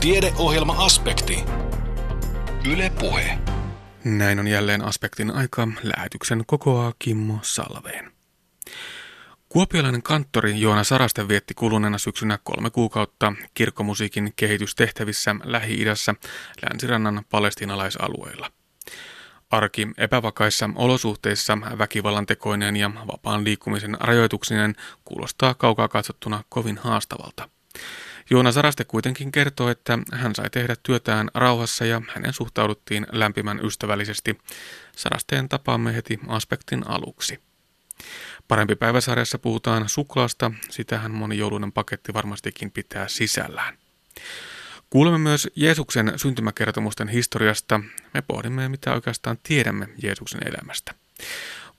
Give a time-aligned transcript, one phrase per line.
[0.00, 1.44] Tiedeohjelma-aspekti.
[2.72, 3.38] Yle Puhe.
[4.04, 5.68] Näin on jälleen aspektin aika.
[5.82, 8.12] Lähetyksen kokoaa Kimmo Salveen.
[9.48, 16.14] Kuopiolainen kanttori Joona Saraste vietti kuluneena syksynä kolme kuukautta kirkkomusiikin kehitystehtävissä Lähi-idässä
[16.62, 18.50] länsirannan palestinalaisalueilla.
[19.50, 24.74] Arki epävakaissa olosuhteissa väkivallan tekoinen ja vapaan liikkumisen rajoituksinen
[25.04, 27.48] kuulostaa kaukaa katsottuna kovin haastavalta.
[28.30, 34.38] Joona Saraste kuitenkin kertoo, että hän sai tehdä työtään rauhassa ja hänen suhtauduttiin lämpimän ystävällisesti.
[34.96, 37.40] Sarasteen tapaamme heti aspektin aluksi.
[38.48, 43.78] Parempi päiväsarjassa puhutaan suklaasta, sitähän moni joulunen paketti varmastikin pitää sisällään.
[44.90, 47.80] Kuulemme myös Jeesuksen syntymäkertomusten historiasta.
[48.14, 50.94] Me pohdimme, mitä oikeastaan tiedämme Jeesuksen elämästä.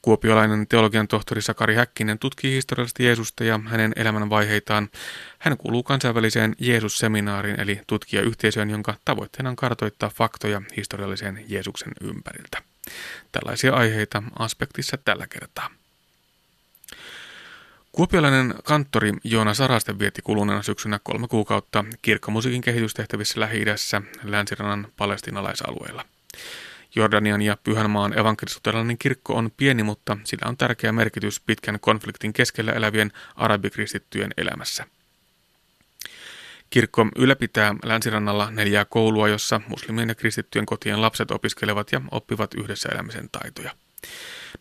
[0.02, 4.90] Kuopiolainen teologian tohtori Sakari Häkkinen tutkii historiallisesti Jeesusta ja hänen elämänvaiheitaan.
[5.40, 12.62] Hän kuuluu kansainväliseen Jeesus-seminaariin eli tutkijayhteisöön, jonka tavoitteena on kartoittaa faktoja historiallisen Jeesuksen ympäriltä.
[13.32, 15.70] Tällaisia aiheita aspektissa tällä kertaa.
[17.92, 26.06] Kuopiolainen kanttori Joona Saraste vietti kuluneena syksynä kolme kuukautta kirkkomusiikin kehitystehtävissä Lähi-idässä länsirannan palestinalaisalueilla.
[26.96, 32.72] Jordanian ja Pyhänmaan evankelisluterilainen kirkko on pieni, mutta sillä on tärkeä merkitys pitkän konfliktin keskellä
[32.72, 34.86] elävien arabikristittyjen elämässä.
[36.70, 42.90] Kirkko ylläpitää länsirannalla neljää koulua, jossa muslimien ja kristittyjen kotien lapset opiskelevat ja oppivat yhdessä
[42.90, 43.72] elämisen taitoja.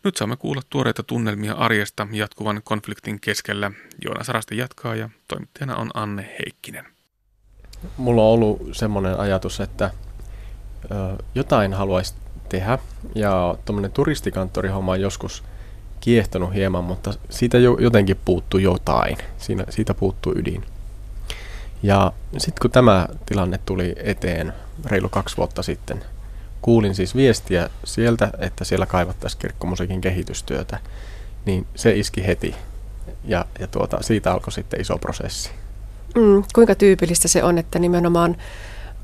[0.04, 3.70] Nyt saamme kuulla tuoreita tunnelmia arjesta jatkuvan konfliktin keskellä.
[4.04, 6.86] Joona Sarasti jatkaa ja toimittajana on Anne Heikkinen.
[7.96, 9.90] Mulla on ollut semmoinen ajatus, että
[11.34, 12.14] jotain haluaisi
[12.48, 12.78] tehdä.
[13.14, 15.44] Ja tuommoinen turistikanttorihomma on joskus
[16.00, 19.18] kiehtonut hieman, mutta siitä jo, jotenkin puuttuu jotain.
[19.38, 20.64] Siinä, siitä puuttuu ydin.
[21.82, 24.52] Ja sitten kun tämä tilanne tuli eteen
[24.84, 26.04] reilu kaksi vuotta sitten,
[26.62, 30.78] kuulin siis viestiä sieltä, että siellä kaivattaisiin kirkkomusiikin kehitystyötä,
[31.46, 32.54] niin se iski heti.
[33.24, 35.50] Ja, ja tuota, siitä alkoi sitten iso prosessi.
[36.14, 38.36] Mm, kuinka tyypillistä se on, että nimenomaan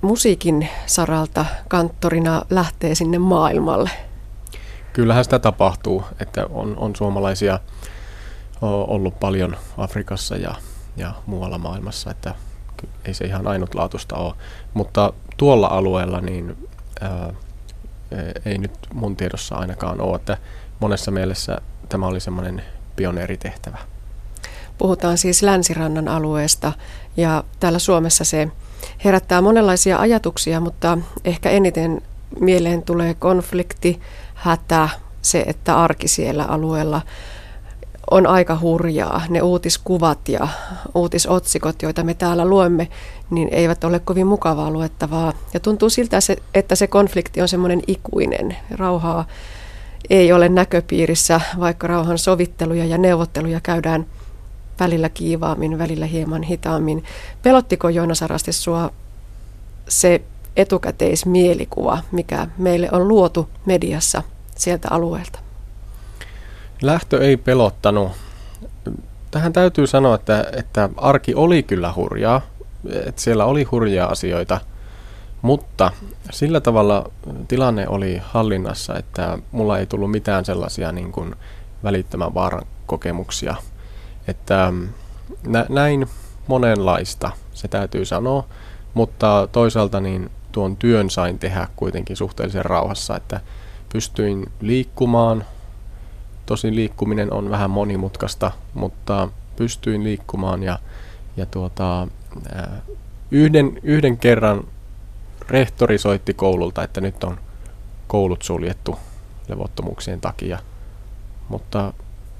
[0.02, 3.90] musiikin saralta kanttorina lähtee sinne maailmalle?
[4.92, 7.60] Kyllähän sitä tapahtuu, että on, on suomalaisia
[8.62, 10.54] ollut paljon Afrikassa ja,
[10.96, 12.34] ja muualla maailmassa, että
[13.04, 14.34] ei se ihan ainutlaatuista ole.
[14.74, 16.68] Mutta tuolla alueella niin
[17.00, 17.32] ää,
[18.44, 20.36] ei nyt mun tiedossa ainakaan ole, että
[20.80, 22.62] monessa mielessä tämä oli semmoinen
[22.96, 23.78] pioneeritehtävä.
[24.78, 26.72] Puhutaan siis länsirannan alueesta
[27.16, 28.48] ja täällä Suomessa se
[29.04, 32.02] herättää monenlaisia ajatuksia, mutta ehkä eniten
[32.40, 34.00] mieleen tulee konflikti,
[34.34, 34.88] hätä,
[35.22, 37.00] se, että arki siellä alueella
[38.10, 39.22] on aika hurjaa.
[39.28, 40.48] Ne uutiskuvat ja
[40.94, 42.88] uutisotsikot, joita me täällä luemme,
[43.30, 45.32] niin eivät ole kovin mukavaa luettavaa.
[45.54, 46.18] Ja tuntuu siltä,
[46.54, 48.56] että se konflikti on semmoinen ikuinen.
[48.70, 49.26] Rauhaa
[50.10, 54.06] ei ole näköpiirissä, vaikka rauhan sovitteluja ja neuvotteluja käydään
[54.80, 57.04] välillä kiivaammin, välillä hieman hitaammin.
[57.42, 58.90] Pelottiko Joona Sarasti sua
[59.88, 60.22] se
[60.56, 64.22] etukäteismielikuva, mikä meille on luotu mediassa
[64.56, 65.38] sieltä alueelta?
[66.82, 68.12] Lähtö ei pelottanut.
[69.30, 72.40] Tähän täytyy sanoa, että, että arki oli kyllä hurjaa,
[73.06, 74.60] että siellä oli hurjia asioita,
[75.42, 75.92] mutta
[76.30, 77.10] sillä tavalla
[77.48, 81.34] tilanne oli hallinnassa, että mulla ei tullut mitään sellaisia niin kuin
[81.84, 83.54] välittömän vaaran kokemuksia–
[84.28, 84.88] että mm,
[85.46, 86.06] nä, näin
[86.46, 88.44] monenlaista, se täytyy sanoa,
[88.94, 93.40] mutta toisaalta niin tuon työn sain tehdä kuitenkin suhteellisen rauhassa, että
[93.92, 95.44] pystyin liikkumaan.
[96.46, 100.78] Tosin liikkuminen on vähän monimutkaista, mutta pystyin liikkumaan ja,
[101.36, 102.08] ja tuota,
[103.30, 104.64] yhden, yhden kerran
[105.48, 107.38] rehtori soitti koululta, että nyt on
[108.06, 108.98] koulut suljettu
[109.48, 110.58] levottomuuksien takia.
[111.48, 111.92] Mutta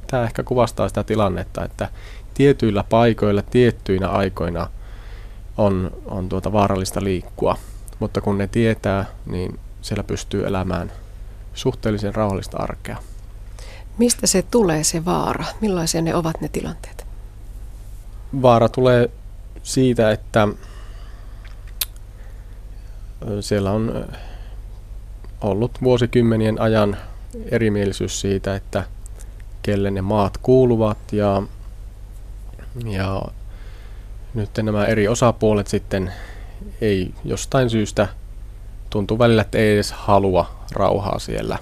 [0.07, 1.89] tämä ehkä kuvastaa sitä tilannetta, että
[2.35, 4.71] tietyillä paikoilla, tiettyinä aikoina
[5.57, 7.57] on, on tuota vaarallista liikkua,
[7.99, 10.93] mutta kun ne tietää, niin siellä pystyy elämään
[11.55, 12.97] suhteellisen rauhallista arkea.
[13.99, 15.45] Mistä se tulee se vaara?
[15.61, 17.07] Millaisia ne ovat ne tilanteet?
[18.43, 19.11] Vaara tulee
[19.63, 20.49] siitä, että
[23.41, 24.07] siellä on
[25.41, 26.97] ollut vuosikymmenien ajan
[27.51, 28.85] erimielisyys siitä, että
[29.67, 31.43] kelle ne maat kuuluvat ja,
[32.85, 33.23] ja
[34.35, 36.13] nyt nämä eri osapuolet sitten
[36.81, 38.09] ei jostain syystä
[38.91, 41.59] tuntuu välillä, että ei edes halua rauhaa siellä.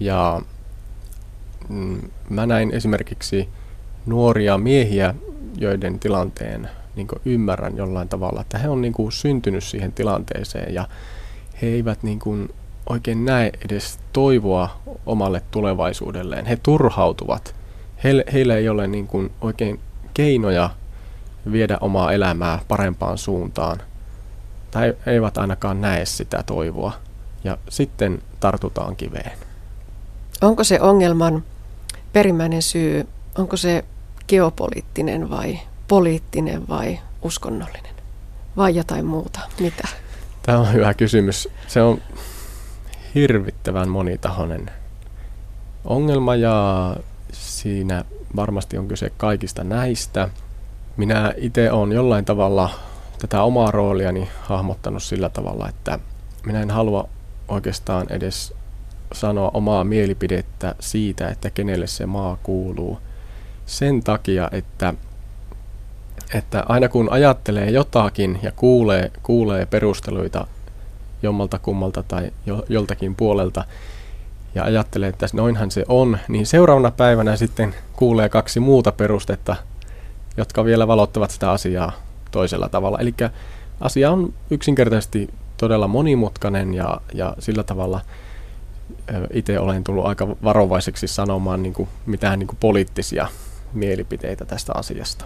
[0.00, 0.42] Ja
[1.68, 2.00] mm,
[2.30, 3.48] mä näin esimerkiksi
[4.06, 5.14] nuoria miehiä,
[5.58, 10.88] joiden tilanteen niin ymmärrän jollain tavalla, että he on niin syntynyt siihen tilanteeseen ja
[11.62, 12.20] he eivät niin
[12.88, 16.46] oikein näe edes toivoa omalle tulevaisuudelleen.
[16.46, 17.54] He turhautuvat.
[18.04, 19.80] Heille, heillä ei ole niin kuin oikein
[20.14, 20.70] keinoja
[21.52, 23.82] viedä omaa elämää parempaan suuntaan.
[24.70, 26.92] Tai eivät ainakaan näe sitä toivoa.
[27.44, 29.38] Ja sitten tartutaan kiveen.
[30.42, 31.44] Onko se ongelman
[32.12, 33.08] perimmäinen syy,
[33.38, 33.84] onko se
[34.28, 35.58] geopoliittinen vai
[35.88, 37.94] poliittinen vai uskonnollinen?
[38.56, 39.40] Vai jotain muuta?
[39.60, 39.88] Mitä?
[40.42, 41.48] Tämä on hyvä kysymys.
[41.66, 42.00] Se on
[43.18, 44.70] hirvittävän monitahoinen
[45.84, 46.96] ongelma ja
[47.32, 48.04] siinä
[48.36, 50.28] varmasti on kyse kaikista näistä.
[50.96, 52.70] Minä itse olen jollain tavalla
[53.18, 55.98] tätä omaa rooliani hahmottanut sillä tavalla, että
[56.46, 57.08] minä en halua
[57.48, 58.54] oikeastaan edes
[59.12, 62.98] sanoa omaa mielipidettä siitä, että kenelle se maa kuuluu.
[63.66, 64.94] Sen takia, että,
[66.34, 70.46] että aina kun ajattelee jotakin ja kuulee, kuulee perusteluita
[71.22, 73.64] jommalta kummalta tai jo, joltakin puolelta
[74.54, 79.56] ja ajattelee, että noinhan se on, niin seuraavana päivänä sitten kuulee kaksi muuta perustetta,
[80.36, 81.92] jotka vielä valottavat sitä asiaa
[82.30, 82.98] toisella tavalla.
[82.98, 83.14] Eli
[83.80, 88.00] asia on yksinkertaisesti todella monimutkainen ja, ja sillä tavalla
[89.32, 93.28] itse olen tullut aika varovaiseksi sanomaan niin kuin mitään niin kuin poliittisia
[93.72, 95.24] mielipiteitä tästä asiasta.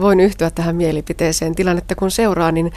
[0.00, 1.54] Voin yhtyä tähän mielipiteeseen.
[1.54, 2.72] Tilannetta kun seuraa, niin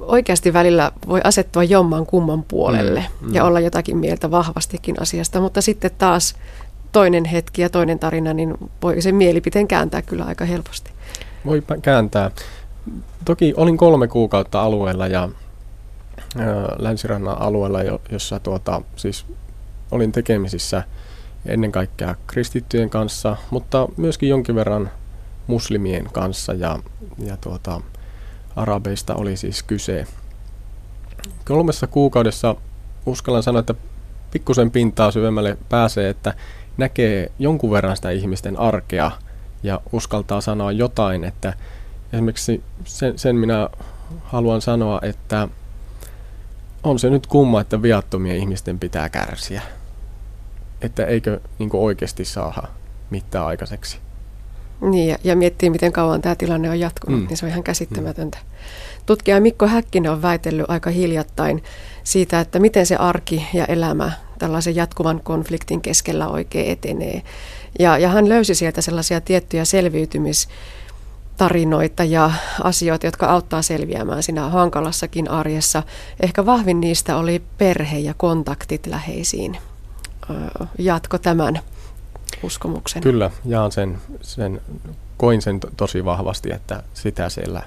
[0.00, 3.34] oikeasti välillä voi asettua jomman kumman puolelle mm, mm.
[3.34, 6.34] ja olla jotakin mieltä vahvastikin asiasta, mutta sitten taas
[6.92, 10.90] toinen hetki ja toinen tarina, niin voi sen mielipiteen kääntää kyllä aika helposti.
[11.46, 12.30] Voi kääntää.
[13.24, 15.28] Toki olin kolme kuukautta alueella ja
[16.78, 17.78] länsirannan alueella,
[18.10, 19.26] jossa tuota, siis
[19.90, 20.82] olin tekemisissä
[21.46, 24.90] ennen kaikkea kristittyjen kanssa, mutta myöskin jonkin verran
[25.46, 26.78] muslimien kanssa ja,
[27.18, 27.80] ja tuota,
[28.56, 30.06] arabeista oli siis kyse.
[31.44, 32.56] Kolmessa kuukaudessa
[33.06, 33.74] uskallan sanoa, että
[34.30, 36.34] pikkusen pintaa syvemmälle pääsee, että
[36.76, 39.10] näkee jonkun verran sitä ihmisten arkea
[39.62, 41.54] ja uskaltaa sanoa jotain, että
[42.12, 43.68] esimerkiksi sen, sen minä
[44.24, 45.48] haluan sanoa, että
[46.82, 49.62] on se nyt kumma, että viattomien ihmisten pitää kärsiä.
[50.80, 52.68] Että eikö niin oikeasti saa
[53.10, 54.03] mitään aikaiseksi.
[54.90, 57.26] Niin, ja, ja miettii, miten kauan tämä tilanne on jatkunut, mm.
[57.26, 58.38] niin se on ihan käsittämätöntä.
[58.38, 58.44] Mm.
[59.06, 61.64] Tutkija Mikko Häkkinen on väitellyt aika hiljattain
[62.04, 67.22] siitä, että miten se arki ja elämä tällaisen jatkuvan konfliktin keskellä oikein etenee.
[67.78, 72.30] Ja, ja hän löysi sieltä sellaisia tiettyjä selviytymistarinoita ja
[72.62, 75.82] asioita, jotka auttaa selviämään siinä hankalassakin arjessa.
[76.20, 79.56] Ehkä vahvin niistä oli perhe ja kontaktit läheisiin.
[80.78, 81.60] Jatko tämän
[82.44, 83.02] uskomuksen.
[83.02, 84.60] Kyllä, jaan sen, sen
[85.16, 87.62] koin sen to, tosi vahvasti, että sitä siellä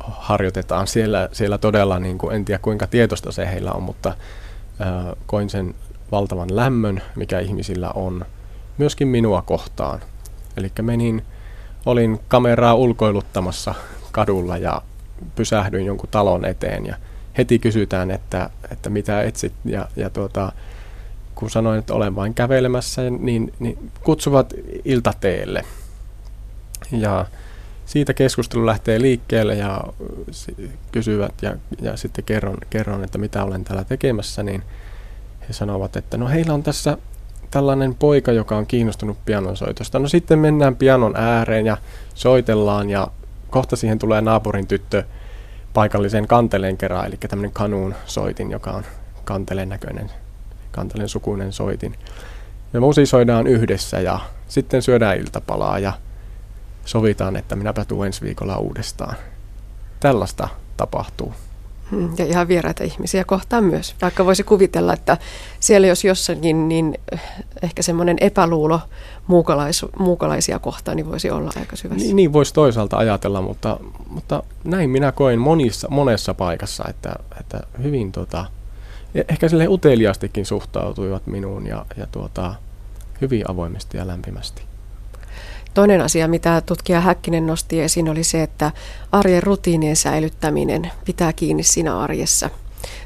[0.00, 0.86] harjoitetaan.
[0.86, 5.50] Siellä, siellä todella, niin kuin, en tiedä kuinka tietoista se heillä on, mutta äh, koin
[5.50, 5.74] sen
[6.12, 8.26] valtavan lämmön, mikä ihmisillä on,
[8.78, 10.00] myöskin minua kohtaan.
[10.56, 11.22] Eli menin,
[11.86, 13.74] olin kameraa ulkoiluttamassa
[14.12, 14.82] kadulla ja
[15.34, 16.96] pysähdyin jonkun talon eteen ja
[17.38, 20.52] heti kysytään, että, että mitä etsit ja, ja tuota,
[21.36, 24.54] kun sanoin, että olen vain kävelemässä, niin, niin kutsuvat
[24.84, 25.64] iltateelle.
[26.92, 27.26] Ja
[27.86, 29.84] siitä keskustelu lähtee liikkeelle ja
[30.92, 34.62] kysyvät ja, ja sitten kerron, kerron, että mitä olen täällä tekemässä, niin
[35.48, 36.98] he sanovat, että no heillä on tässä
[37.50, 39.98] tällainen poika, joka on kiinnostunut pianonsoitosta.
[39.98, 41.76] No sitten mennään pianon ääreen ja
[42.14, 43.08] soitellaan ja
[43.50, 45.04] kohta siihen tulee naapurin tyttö
[45.74, 48.84] paikallisen kanteleen kerran, eli tämmöinen kanuun soitin, joka on
[49.24, 50.10] kanteleen näköinen
[50.76, 51.94] Kantelin sukuinen soitin.
[52.72, 55.92] Me musisoidaan yhdessä ja sitten syödään iltapalaa ja
[56.84, 59.16] sovitaan, että minäpä tuun ensi viikolla uudestaan.
[60.00, 61.32] Tällaista tapahtuu.
[61.90, 63.94] Hmm, ja ihan vieraita ihmisiä kohtaan myös.
[64.02, 65.18] Vaikka voisi kuvitella, että
[65.60, 66.98] siellä jos jossakin, niin
[67.62, 68.80] ehkä semmoinen epäluulo
[69.26, 72.06] muukalais, muukalaisia kohtaan niin voisi olla aika syvässä.
[72.06, 77.60] Niin, niin voisi toisaalta ajatella, mutta, mutta näin minä koin monissa, monessa paikassa, että, että
[77.82, 78.46] hyvin tota,
[79.28, 82.54] ehkä sille uteliaastikin suhtautuivat minuun ja, ja tuota,
[83.20, 84.62] hyvin avoimesti ja lämpimästi.
[85.74, 88.72] Toinen asia, mitä tutkija Häkkinen nosti esiin, oli se, että
[89.12, 92.50] arjen rutiinien säilyttäminen pitää kiinni siinä arjessa.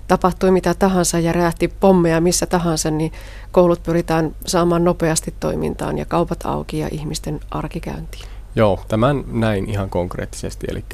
[0.08, 3.12] Tapahtui mitä tahansa ja räjähti pommeja missä tahansa, niin
[3.52, 8.24] koulut pyritään saamaan nopeasti toimintaan ja kaupat auki ja ihmisten arkikäyntiin.
[8.54, 10.66] Joo, tämän näin ihan konkreettisesti.
[10.70, 10.84] Eli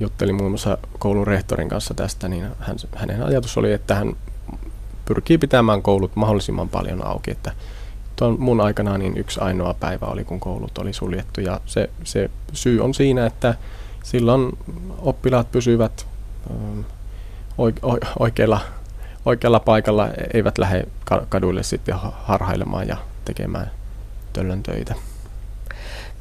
[0.00, 4.16] juttelin muun muassa koulun rehtorin kanssa tästä, niin hän, hänen ajatus oli, että hän
[5.06, 7.52] pyrkii pitämään koulut mahdollisimman paljon auki, että
[8.16, 11.40] tuon mun aikana niin yksi ainoa päivä oli, kun koulut oli suljettu.
[11.40, 13.54] Ja se, se syy on siinä, että
[14.04, 14.58] silloin
[14.98, 16.06] oppilaat pysyvät
[18.18, 18.60] oikealla,
[19.24, 20.86] oikealla paikalla, eivät lähde
[21.28, 23.70] kaduille sitten harhailemaan ja tekemään
[24.32, 24.94] töllön töitä.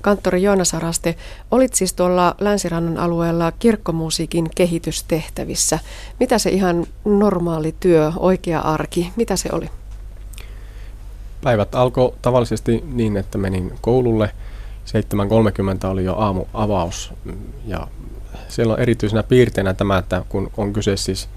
[0.05, 1.15] Kanttori Joona Saraste,
[1.51, 5.79] olit siis tuolla Länsirannan alueella kirkkomusiikin kehitystehtävissä.
[6.19, 9.69] Mitä se ihan normaali työ, oikea arki, mitä se oli?
[11.43, 14.31] Päivät alkoi tavallisesti niin, että menin koululle.
[15.83, 17.13] 7.30 oli jo aamu avaus
[17.65, 17.87] ja
[18.47, 21.29] siellä on erityisenä piirteinä tämä, että kun on kyse siis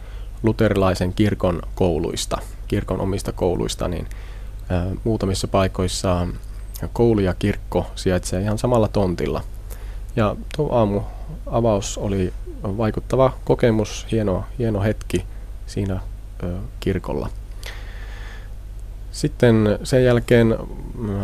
[0.43, 4.07] luterilaisen kirkon kouluista, kirkon omista kouluista, niin
[5.05, 6.27] muutamissa paikoissa
[6.93, 9.43] koulu ja kirkko sijaitsee ihan samalla tontilla.
[10.17, 11.01] Ja tuo aamu
[11.47, 12.33] avaus oli
[12.65, 15.25] vaikuttava kokemus, hieno, hieno hetki
[15.67, 16.01] siinä
[16.43, 17.29] ö, kirkolla.
[19.13, 20.59] Sitten sen jälkeen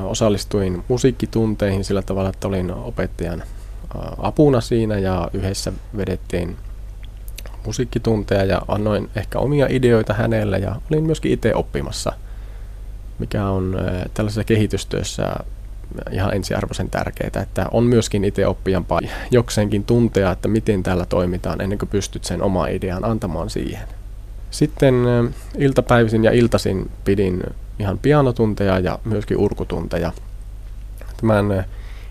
[0.04, 3.42] osallistuin musiikkitunteihin sillä tavalla, että olin opettajan
[4.18, 6.56] apuna siinä ja yhdessä vedettiin
[7.66, 12.12] musiikkitunteja ja annoin ehkä omia ideoita hänelle ja olin myöskin itse oppimassa–
[13.18, 13.76] mikä on
[14.14, 15.36] tällaisessa kehitystyössä
[16.10, 18.86] ihan ensiarvoisen tärkeää, että on myöskin itse oppijan
[19.30, 23.88] jokseenkin tuntea, että miten täällä toimitaan ennen kuin pystyt sen oma idean antamaan siihen.
[24.50, 24.94] Sitten
[25.58, 27.42] iltapäivisin ja iltasin pidin
[27.78, 30.12] ihan pianotunteja ja myöskin urkutunteja.
[31.16, 31.64] Tämän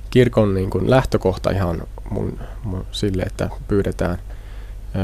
[0.10, 4.18] kirkon niin kuin lähtökohta ihan mun, mun sille, että pyydetään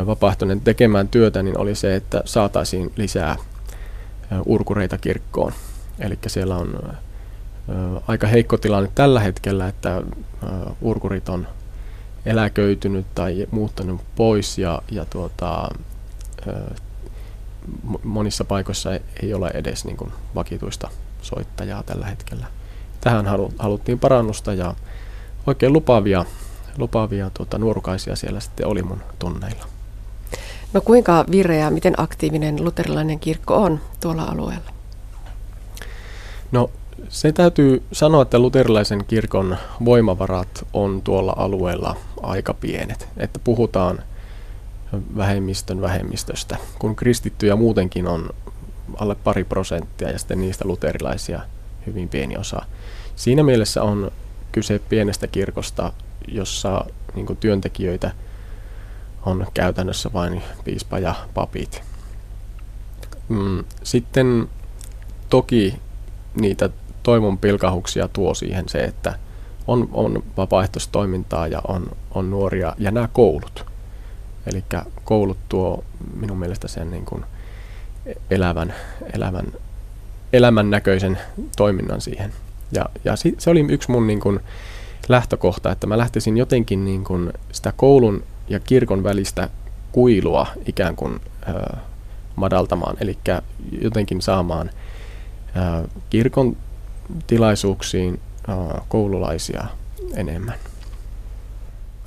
[0.06, 3.36] vapaaehtoinen tekemään työtä, niin oli se, että saataisiin lisää
[4.46, 5.54] urkureita kirkkoon.
[6.00, 6.94] Eli siellä on
[8.08, 10.02] aika heikko tilanne tällä hetkellä, että
[10.82, 11.48] urkurit on
[12.26, 15.70] eläköitynyt tai muuttanut pois ja, ja tuota,
[18.04, 18.90] monissa paikoissa
[19.24, 20.90] ei ole edes niin kuin vakituista
[21.22, 22.46] soittajaa tällä hetkellä.
[23.02, 24.76] Tähän halu, haluttiin parannusta ja
[25.48, 26.26] oikein lupaavia,
[26.78, 29.66] lupaavia tuota, nuorukaisia siellä sitten oli mun tunneilla.
[30.74, 34.79] No kuinka vireä, miten aktiivinen luterilainen kirkko on tuolla alueella?
[36.52, 36.70] No
[37.10, 43.08] se täytyy sanoa, että luterilaisen kirkon voimavarat on tuolla alueella aika pienet.
[43.18, 44.04] Että puhutaan
[45.18, 48.30] vähemmistön vähemmistöstä, kun kristittyjä muutenkin on
[48.98, 51.42] alle pari prosenttia ja sitten niistä luterilaisia
[51.86, 52.66] hyvin pieni osa.
[53.16, 54.12] Siinä mielessä on
[54.52, 55.94] kyse pienestä kirkosta,
[56.28, 58.12] jossa niin työntekijöitä
[59.26, 61.84] on käytännössä vain piispa ja papit.
[63.30, 64.50] Mm, sitten
[65.30, 65.80] toki
[66.40, 66.70] niitä
[67.04, 69.16] toivon pilkahuksia tuo siihen se, että
[69.68, 73.66] on, on vapaaehtoistoimintaa ja on, on nuoria ja nämä koulut.
[74.48, 74.64] Eli
[75.04, 75.84] koulut tuo
[76.20, 77.26] minun mielestä sen niin kuin
[78.30, 78.74] elävän,
[79.14, 79.46] elävän,
[80.34, 81.20] elämän näköisen
[81.58, 82.34] toiminnan siihen.
[82.72, 84.40] Ja, ja se oli yksi mun niin kuin
[85.10, 89.50] lähtökohta, että mä lähtisin jotenkin niin kuin sitä koulun ja kirkon välistä
[89.92, 91.78] kuilua ikään kuin ö,
[92.36, 93.18] madaltamaan, eli
[93.82, 94.70] jotenkin saamaan–
[96.10, 96.58] kirkon
[97.28, 98.20] tilaisuuksiin
[98.88, 99.66] koululaisia
[100.14, 100.56] enemmän.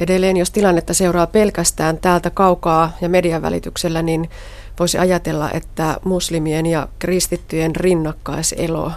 [0.00, 4.30] Edelleen, jos tilannetta seuraa pelkästään täältä kaukaa ja median välityksellä, niin
[4.78, 8.92] voisi ajatella, että muslimien ja kristittyjen rinnakkaiselo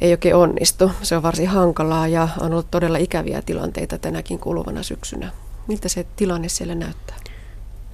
[0.00, 0.90] ei oikein onnistu.
[1.02, 5.30] Se on varsin hankalaa ja on ollut todella ikäviä tilanteita tänäkin kuluvana syksynä.
[5.66, 7.16] Miltä se tilanne siellä näyttää?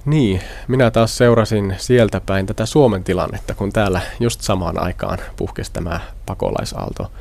[0.05, 5.71] Niin, minä taas seurasin sieltä päin tätä Suomen tilannetta, kun täällä just samaan aikaan puhkesi
[5.73, 7.11] tämä pakolaisaalto.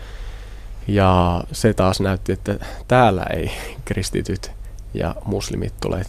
[0.89, 2.57] Ja se taas näytti, että
[2.89, 3.51] täällä ei
[3.85, 4.53] kristityt
[4.95, 6.03] ja muslimit tule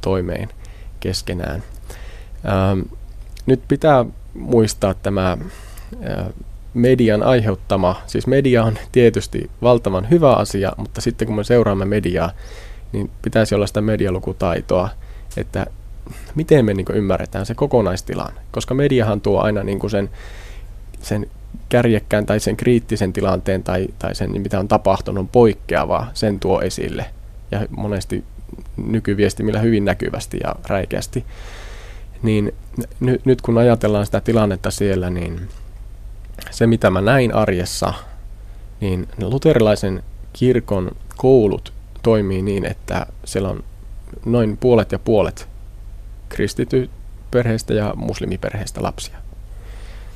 [0.00, 0.48] toimeen
[1.00, 1.62] keskenään.
[2.48, 2.80] Ähm,
[3.46, 6.26] nyt pitää muistaa tämä äh,
[6.74, 12.30] median aiheuttama, siis media on tietysti valtavan hyvä asia, mutta sitten kun me seuraamme mediaa,
[12.92, 14.88] niin pitäisi olla sitä medialukutaitoa,
[15.36, 15.66] että
[16.34, 18.40] miten me niin ymmärretään se kokonaistilanne.
[18.50, 20.10] Koska mediahan tuo aina niin sen,
[21.02, 21.26] sen
[21.68, 27.06] kärjekkään tai sen kriittisen tilanteen tai, tai sen, mitä on tapahtunut, poikkeavaa, sen tuo esille.
[27.50, 28.24] Ja monesti
[28.76, 31.24] nykyviestimillä hyvin näkyvästi ja räikeästi.
[32.22, 32.54] Niin
[33.00, 35.48] n- nyt kun ajatellaan sitä tilannetta siellä, niin
[36.50, 37.94] se mitä mä näin arjessa,
[38.80, 43.64] niin luterilaisen kirkon koulut toimii niin, että siellä on
[44.24, 45.48] noin puolet ja puolet
[46.32, 46.90] kristity
[47.30, 49.18] perheistä ja muslimiperheistä lapsia.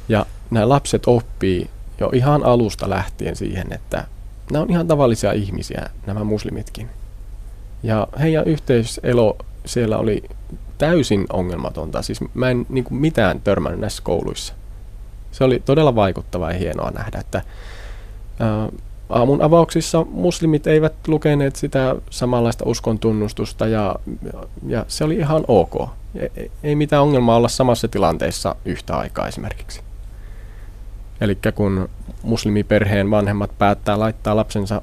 [0.09, 1.71] Ja nämä lapset oppii
[2.01, 4.05] jo ihan alusta lähtien siihen, että
[4.53, 6.89] nämä on ihan tavallisia ihmisiä, nämä muslimitkin.
[7.83, 10.23] Ja heidän yhteiselo siellä oli
[10.79, 12.03] täysin ongelmatonta.
[12.03, 14.55] Siis mä en niin kuin mitään törmännyt näissä kouluissa.
[15.33, 17.43] Se oli todella vaikuttavaa ja hienoa nähdä, että
[19.09, 23.97] aamun avauksissa muslimit eivät lukeneet sitä samanlaista uskon tunnustusta ja,
[24.67, 25.91] ja se oli ihan ok.
[26.63, 29.81] Ei, mitään ongelmaa olla samassa tilanteessa yhtä aikaa esimerkiksi.
[31.21, 31.89] Eli kun
[32.23, 34.83] muslimiperheen vanhemmat päättää laittaa lapsensa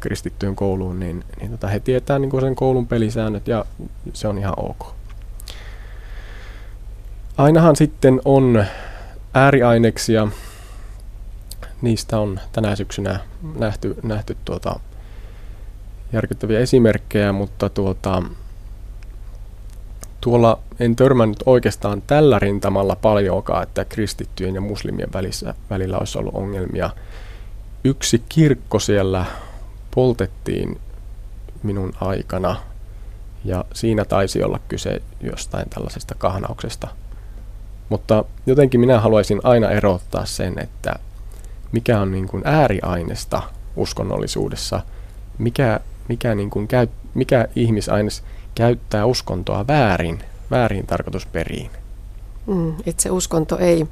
[0.00, 3.64] kristittyyn kouluun, niin, niin tota he tietää niin sen koulun pelisäännöt ja
[4.12, 4.94] se on ihan ok.
[7.36, 8.64] Ainahan sitten on
[9.34, 10.28] ääriaineksia.
[11.82, 13.20] Niistä on tänä syksynä
[13.58, 14.80] nähty, nähty tuota
[16.12, 18.22] järkyttäviä esimerkkejä, mutta tuota,
[20.22, 26.34] tuolla en törmännyt oikeastaan tällä rintamalla paljonkaan, että kristittyjen ja muslimien välissä, välillä olisi ollut
[26.34, 26.90] ongelmia.
[27.84, 29.24] Yksi kirkko siellä
[29.94, 30.80] poltettiin
[31.62, 32.56] minun aikana
[33.44, 36.88] ja siinä taisi olla kyse jostain tällaisesta kahnauksesta.
[37.88, 40.94] Mutta jotenkin minä haluaisin aina erottaa sen, että
[41.72, 43.42] mikä on niin kuin ääriainesta
[43.76, 44.80] uskonnollisuudessa,
[45.38, 48.22] mikä, mikä, niin kuin käy, mikä ihmisaines
[48.54, 51.70] käyttää uskontoa väärin, väärin tarkoitusperiin.
[52.46, 53.86] Mm, itse uskonto ei,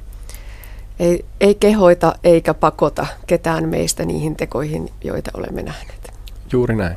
[0.99, 6.13] ei, ei kehoita eikä pakota ketään meistä niihin tekoihin, joita olemme nähneet.
[6.51, 6.95] Juuri näin.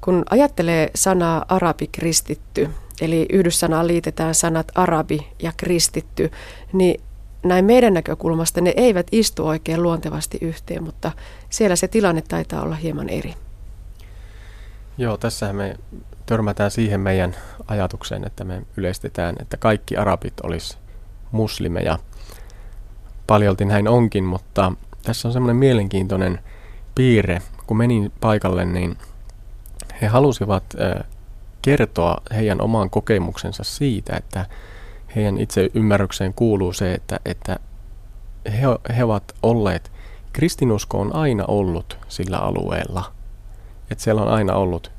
[0.00, 6.30] Kun ajattelee sanaa arabikristitty, eli yhdyssanaan liitetään sanat arabi ja kristitty,
[6.72, 7.00] niin
[7.42, 11.12] näin meidän näkökulmasta ne eivät istu oikein luontevasti yhteen, mutta
[11.50, 13.34] siellä se tilanne taitaa olla hieman eri.
[14.98, 15.76] Joo, tässä me
[16.28, 17.36] törmätään siihen meidän
[17.68, 20.78] ajatukseen, että me yleistetään, että kaikki arabit olisi
[21.32, 21.98] muslimeja.
[23.26, 26.40] Paljolti näin onkin, mutta tässä on semmoinen mielenkiintoinen
[26.94, 27.42] piirre.
[27.66, 28.96] Kun menin paikalle, niin
[30.02, 30.64] he halusivat
[31.62, 34.46] kertoa heidän oman kokemuksensa siitä, että
[35.16, 37.56] heidän itse ymmärrykseen kuuluu se, että, että
[38.46, 38.62] he,
[38.96, 39.92] he ovat olleet,
[40.32, 43.12] kristinusko on aina ollut sillä alueella.
[43.90, 44.97] Että siellä on aina ollut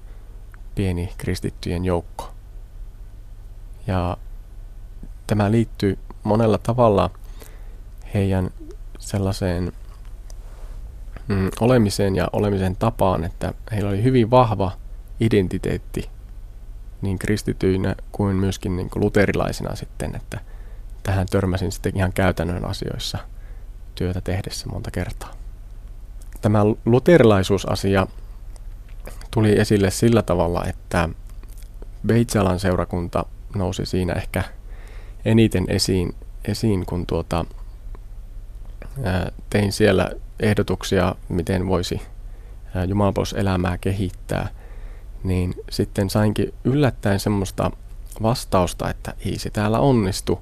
[0.79, 2.31] pieni kristittyjen joukko.
[3.88, 4.17] Ja
[5.27, 7.10] tämä liittyy monella tavalla
[8.13, 8.49] heidän
[8.99, 9.71] sellaiseen
[11.27, 14.71] mm, olemiseen ja olemisen tapaan, että heillä oli hyvin vahva
[15.19, 16.10] identiteetti
[17.01, 20.39] niin kristityinä kuin myöskin niin kuin luterilaisina sitten, että
[21.04, 23.17] tähän törmäsin sitten ihan käytännön asioissa
[23.95, 25.32] työtä tehdessä monta kertaa.
[26.41, 28.08] Tämä luterilaisuusasia
[29.32, 31.10] tuli esille sillä tavalla, että
[32.08, 34.44] Beitsalan seurakunta nousi siinä ehkä
[35.26, 36.15] eniten esiin,
[36.46, 37.46] esiin kun tuota,
[39.04, 42.02] ää, tein siellä ehdotuksia, miten voisi
[43.36, 44.50] elämää kehittää,
[45.24, 47.72] niin sitten sainkin yllättäen semmoista
[48.22, 50.42] vastausta, että ei se täällä onnistu.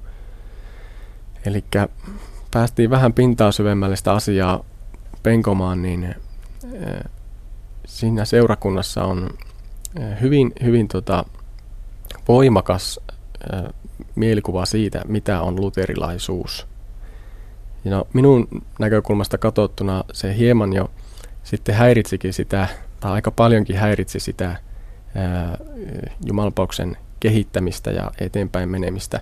[1.45, 1.63] Eli
[2.52, 4.63] päästiin vähän pintaa syvemmälle sitä asiaa
[5.23, 6.15] penkomaan, niin
[7.88, 9.30] siinä seurakunnassa on
[10.21, 11.26] hyvin, hyvin tota,
[12.28, 13.00] voimakas
[14.15, 16.67] mielikuva siitä, mitä on luterilaisuus.
[17.86, 18.47] Ja no, minun
[18.80, 20.91] näkökulmasta katsottuna se hieman jo
[21.43, 22.67] sitten häiritsikin sitä,
[23.00, 24.45] tai aika paljonkin häiritsi sitä
[25.15, 25.58] ää,
[26.26, 29.21] Jumalpauksen kehittämistä ja eteenpäin menemistä.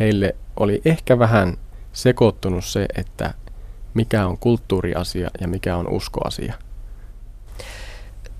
[0.00, 1.56] Heille oli ehkä vähän
[1.92, 3.34] sekoittunut se, että
[3.94, 6.54] mikä on kulttuuriasia ja mikä on uskoasia.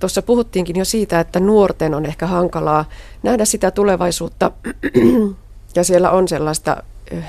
[0.00, 2.85] Tuossa puhuttiinkin jo siitä, että nuorten on ehkä hankalaa
[3.22, 4.50] nähdä sitä tulevaisuutta
[5.76, 7.24] ja siellä on sellaista eh,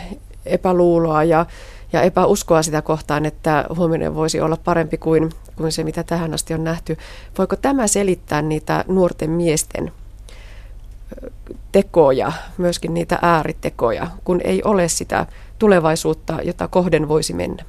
[0.45, 1.45] epäluuloa ja,
[1.93, 6.53] ja epäuskoa sitä kohtaan, että huominen voisi olla parempi kuin, kuin se, mitä tähän asti
[6.53, 6.97] on nähty.
[7.37, 11.31] Voiko tämä selittää niitä nuorten miesten eh,
[11.71, 15.25] tekoja, myöskin niitä ääritekoja, kun ei ole sitä
[15.59, 17.63] tulevaisuutta, jota kohden voisi mennä?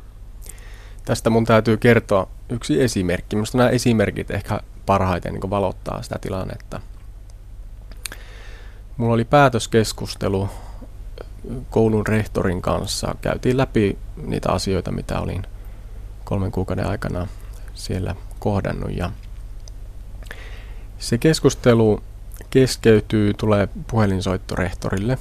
[1.04, 3.37] Tästä mun täytyy kertoa yksi esimerkki.
[3.37, 6.81] Minusta nämä esimerkit ehkä parhaiten niin valottaa sitä tilannetta.
[8.96, 10.48] Mulla oli päätöskeskustelu
[11.70, 13.14] koulun rehtorin kanssa.
[13.20, 15.42] Käytiin läpi niitä asioita, mitä olin
[16.24, 17.27] kolmen kuukauden aikana
[17.74, 18.96] siellä kohdannut.
[18.96, 19.11] Ja
[20.98, 22.01] se keskustelu
[22.51, 25.18] keskeytyy, tulee puhelinsoitto rehtorille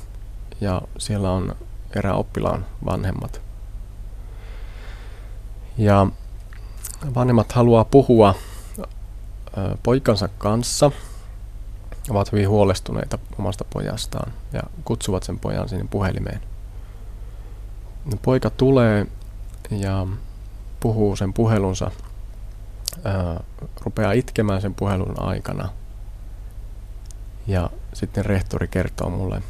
[0.62, 1.56] ja siellä on
[1.96, 3.42] erä oppilaan vanhemmat.
[5.78, 6.08] Ja
[7.16, 8.36] vanhemmat haluaa puhua
[9.84, 10.92] poikansa kanssa,
[12.10, 16.42] ovat hyvin huolestuneita omasta pojastaan ja kutsuvat sen pojan sinne puhelimeen.
[18.22, 19.08] Poika tulee
[19.72, 20.08] ja
[20.80, 21.92] puhuu sen puhelunsa,
[23.82, 25.70] rupeaa itkemään sen puhelun aikana.
[27.48, 29.42] Ja sitten rehtori kertoo mulle,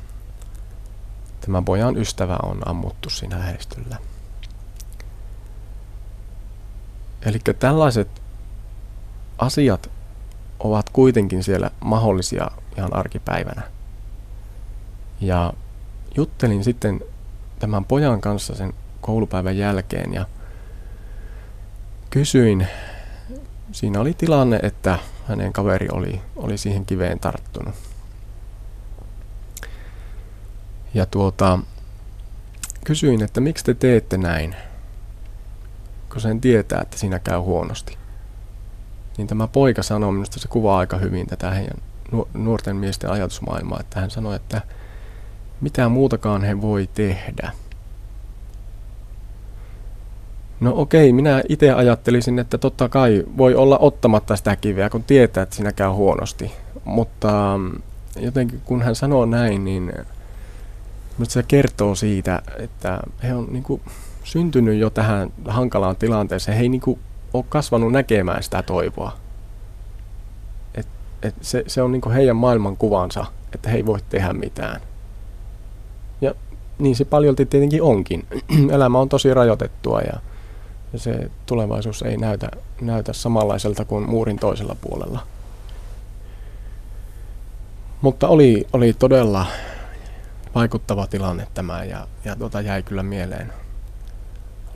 [1.41, 3.98] tämän pojan ystävä on ammuttu siinä lähestyllä.
[7.26, 8.22] Eli tällaiset
[9.38, 9.89] asiat
[10.60, 13.62] ovat kuitenkin siellä mahdollisia ihan arkipäivänä.
[15.22, 15.54] Ja
[16.15, 17.02] juttelin sitten
[17.60, 20.26] tämän pojan kanssa sen koulupäivän jälkeen ja
[22.10, 22.67] kysyin,
[23.72, 27.76] siinä oli tilanne, että hänen kaveri oli, oli siihen kiveen tarttunut.
[30.93, 31.60] Ja tuota,
[32.86, 34.56] kysyin, että miksi te teette näin,
[36.12, 37.98] kun sen tietää, että siinä käy huonosti.
[39.17, 41.77] Niin tämä poika sanoi, minusta se kuvaa aika hyvin tätä heidän
[42.34, 44.62] nuorten miesten ajatusmaailmaa, että hän sanoi, että
[45.62, 47.51] mitä muutakaan he voi tehdä.
[50.60, 55.43] No okei, minä itse ajattelisin, että totta kai voi olla ottamatta sitä kiveä, kun tietää,
[55.43, 56.51] että siinä käy huonosti.
[56.86, 57.82] Mutta mm,
[58.19, 59.93] jotenkin kun hän sanoo näin, niin
[61.17, 63.82] mutta se kertoo siitä, että he on niin kuin
[64.23, 66.58] syntynyt jo tähän hankalaan tilanteeseen.
[66.58, 66.99] He ei niin kuin
[67.33, 69.17] ole kasvanut näkemään sitä toivoa.
[70.75, 70.87] Et,
[71.23, 74.81] et se, se on niin kuin heidän maailmankuvansa, että he ei voi tehdä mitään.
[76.21, 76.33] Ja
[76.79, 78.27] niin se paljolti tietenkin onkin.
[78.75, 80.19] Elämä on tosi rajoitettua ja,
[80.93, 82.49] ja se tulevaisuus ei näytä,
[82.81, 85.19] näytä samanlaiselta kuin muurin toisella puolella.
[88.01, 89.45] Mutta oli, oli todella
[90.55, 93.53] vaikuttava tilanne tämä ja, ja tota jäi kyllä mieleen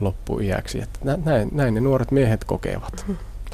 [0.01, 0.81] loppuiäksi.
[0.81, 3.05] Että näin, näin ne nuoret miehet kokevat.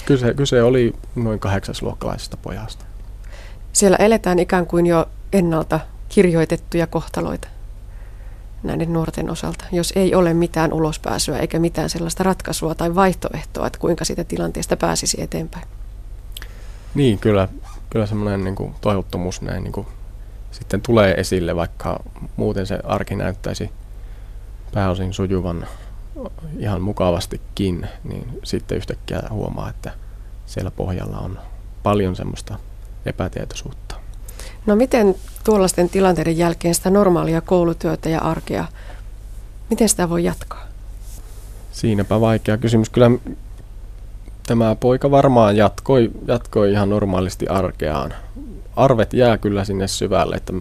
[0.05, 2.85] Kyse, kyse oli noin kahdeksasluokkalaisesta pojasta.
[3.73, 5.79] Siellä eletään ikään kuin jo ennalta
[6.09, 7.47] kirjoitettuja kohtaloita
[8.63, 13.79] näiden nuorten osalta, jos ei ole mitään ulospääsyä eikä mitään sellaista ratkaisua tai vaihtoehtoa, että
[13.79, 15.67] kuinka sitä tilanteesta pääsisi eteenpäin.
[16.95, 17.47] Niin, kyllä,
[17.89, 19.87] kyllä semmoinen niin kuin toivottomuus näin niin kuin
[20.51, 21.99] sitten tulee esille, vaikka
[22.35, 23.71] muuten se arki näyttäisi
[24.73, 25.67] pääosin sujuvan
[26.59, 29.91] ihan mukavastikin, niin sitten yhtäkkiä huomaa, että
[30.45, 31.39] siellä pohjalla on
[31.83, 32.59] paljon semmoista
[33.05, 33.95] epätietoisuutta.
[34.65, 38.65] No miten tuollaisten tilanteiden jälkeen sitä normaalia koulutyötä ja arkea,
[39.69, 40.67] miten sitä voi jatkaa?
[41.71, 42.89] Siinäpä vaikea kysymys.
[42.89, 43.11] Kyllä
[44.47, 48.13] tämä poika varmaan jatkoi, jatkoi ihan normaalisti arkeaan
[48.75, 50.53] arvet jää kyllä sinne syvälle, että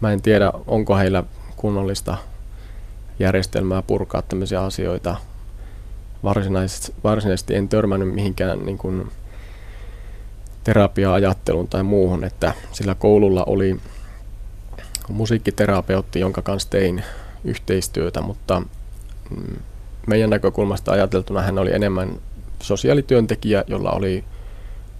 [0.00, 1.24] mä en tiedä, onko heillä
[1.56, 2.16] kunnollista
[3.18, 5.16] järjestelmää purkaa tämmöisiä asioita.
[6.24, 9.10] Varsinaisesti, varsinaisesti en törmännyt mihinkään niin kuin
[10.64, 13.80] terapia-ajatteluun tai muuhun, että sillä koululla oli
[15.08, 17.04] musiikkiterapeutti, jonka kanssa tein
[17.44, 18.62] yhteistyötä, mutta
[19.30, 19.56] mm,
[20.06, 22.20] meidän näkökulmasta ajateltuna hän oli enemmän
[22.62, 24.24] sosiaalityöntekijä, jolla oli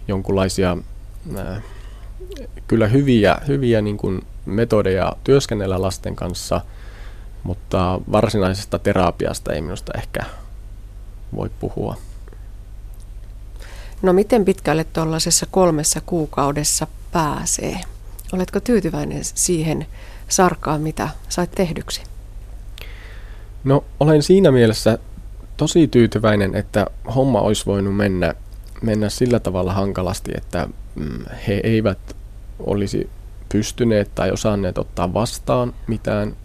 [0.08, 0.76] jonkunlaisia
[2.68, 6.60] kyllä hyviä, hyviä niin kuin metodeja työskennellä lasten kanssa,
[7.42, 10.20] mutta varsinaisesta terapiasta ei minusta ehkä
[11.36, 11.96] voi puhua.
[14.02, 17.80] No miten pitkälle tuollaisessa kolmessa kuukaudessa pääsee?
[18.32, 19.86] Oletko tyytyväinen siihen
[20.28, 22.02] sarkaan, mitä sait tehdyksi?
[23.64, 24.98] No olen siinä mielessä
[25.56, 28.34] tosi tyytyväinen, että homma olisi voinut mennä,
[28.82, 31.98] mennä sillä tavalla hankalasti, että Mm, he eivät
[32.58, 33.10] olisi
[33.48, 36.36] pystyneet tai osanneet ottaa vastaan mitään.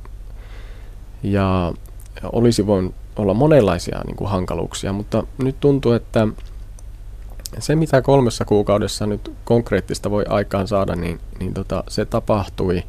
[1.23, 1.73] Ja
[2.23, 6.27] olisi voinut olla monenlaisia niin kuin hankaluuksia, mutta nyt tuntuu, että
[7.59, 12.83] se mitä kolmessa kuukaudessa nyt konkreettista voi aikaan saada, niin, niin tota, se tapahtui.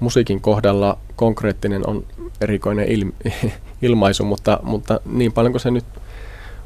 [0.00, 2.06] Musiikin kohdalla konkreettinen on
[2.40, 3.12] erikoinen il,
[3.82, 5.84] ilmaisu, mutta, mutta niin paljon kuin se nyt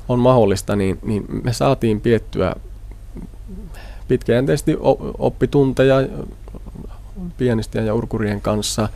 [0.09, 2.55] on mahdollista, niin, niin me saatiin piettyä
[4.09, 4.77] pitkäjänteisesti
[5.19, 5.97] oppitunteja
[7.37, 8.89] pianistien ja urkurien kanssa.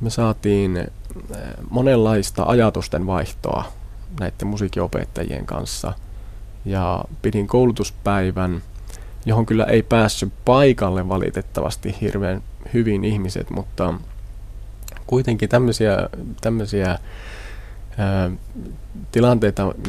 [0.00, 0.86] Me saatiin
[1.70, 3.64] monenlaista ajatusten vaihtoa
[4.20, 5.92] näiden musiikinopettajien kanssa.
[6.64, 8.62] Ja pidin koulutuspäivän,
[9.26, 12.42] johon kyllä ei päässyt paikalle valitettavasti hirveän
[12.74, 13.94] hyvin ihmiset, mutta
[15.06, 16.08] kuitenkin tämmöisiä,
[16.40, 16.98] tämmöisiä ää,
[17.98, 18.30] ää,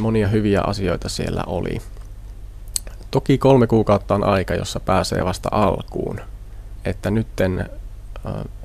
[0.00, 1.78] monia hyviä asioita siellä oli.
[3.10, 6.20] Toki kolme kuukautta on aika, jossa pääsee vasta alkuun.
[6.84, 7.70] Että nytten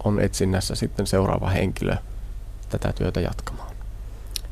[0.04, 1.96] on etsinnässä sitten seuraava henkilö
[2.72, 3.72] tätä työtä jatkamaan.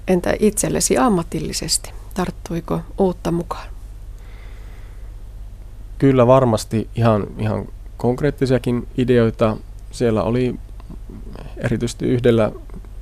[0.07, 1.91] Entä itsellesi ammatillisesti?
[2.13, 3.67] Tarttuiko uutta mukaan?
[5.97, 7.65] Kyllä varmasti ihan, ihan
[7.97, 9.57] konkreettisiakin ideoita.
[9.91, 10.55] Siellä oli
[11.57, 12.51] erityisesti yhdellä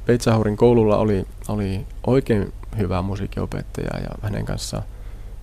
[0.06, 4.84] Peitsahurin koululla oli, oli oikein hyvä musiikkiopettaja ja hänen kanssaan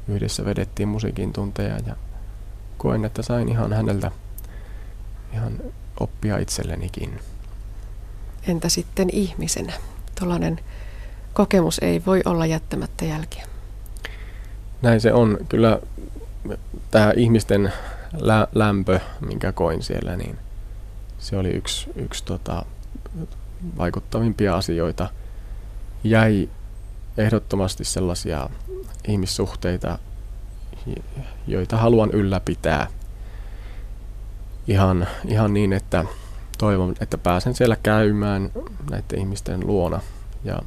[0.08, 1.96] yhdessä vedettiin musiikin tunteja ja
[2.78, 4.10] koen, että sain ihan häneltä
[5.32, 5.52] ihan
[6.00, 7.20] oppia itsellenikin.
[8.48, 9.72] Entä sitten ihmisenä?
[10.18, 10.60] Tuollainen
[11.32, 13.46] kokemus ei voi olla jättämättä jälkeä.
[14.82, 15.38] näin se on.
[15.48, 15.78] Kyllä
[16.90, 17.72] tämä ihmisten
[18.12, 20.38] lä- lämpö, minkä koin siellä, niin
[21.18, 22.64] se oli yksi, yksi tota,
[23.78, 25.08] vaikuttavimpia asioita.
[26.04, 26.48] Jäi
[27.18, 28.50] ehdottomasti sellaisia
[29.08, 29.98] ihmissuhteita,
[31.46, 32.86] joita haluan ylläpitää
[34.68, 36.04] ihan, ihan niin, että
[36.58, 38.50] toivon, että pääsen siellä käymään
[38.90, 40.00] näiden ihmisten luona.
[40.44, 40.58] Ja,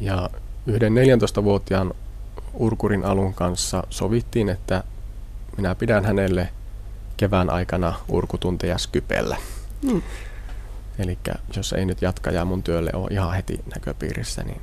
[0.00, 0.30] ja
[0.66, 1.94] yhden 14-vuotiaan
[2.54, 4.84] Urkurin alun kanssa sovittiin, että
[5.56, 6.48] minä pidän hänelle
[7.16, 9.36] kevään aikana urkutunteja Skypellä.
[9.82, 10.02] Mm.
[10.98, 11.18] Eli
[11.56, 14.60] jos ei nyt jatkaja mun työlle ole ihan heti näköpiirissä, niin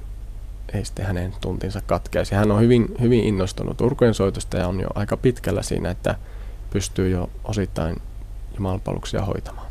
[0.73, 2.35] ei sitten hänen tuntinsa katkeaisi.
[2.35, 6.15] Hän on hyvin, hyvin innostunut urkujen soitosta ja on jo aika pitkällä siinä, että
[6.69, 7.95] pystyy jo osittain
[8.57, 9.67] jumalpaluksia hoitamaan.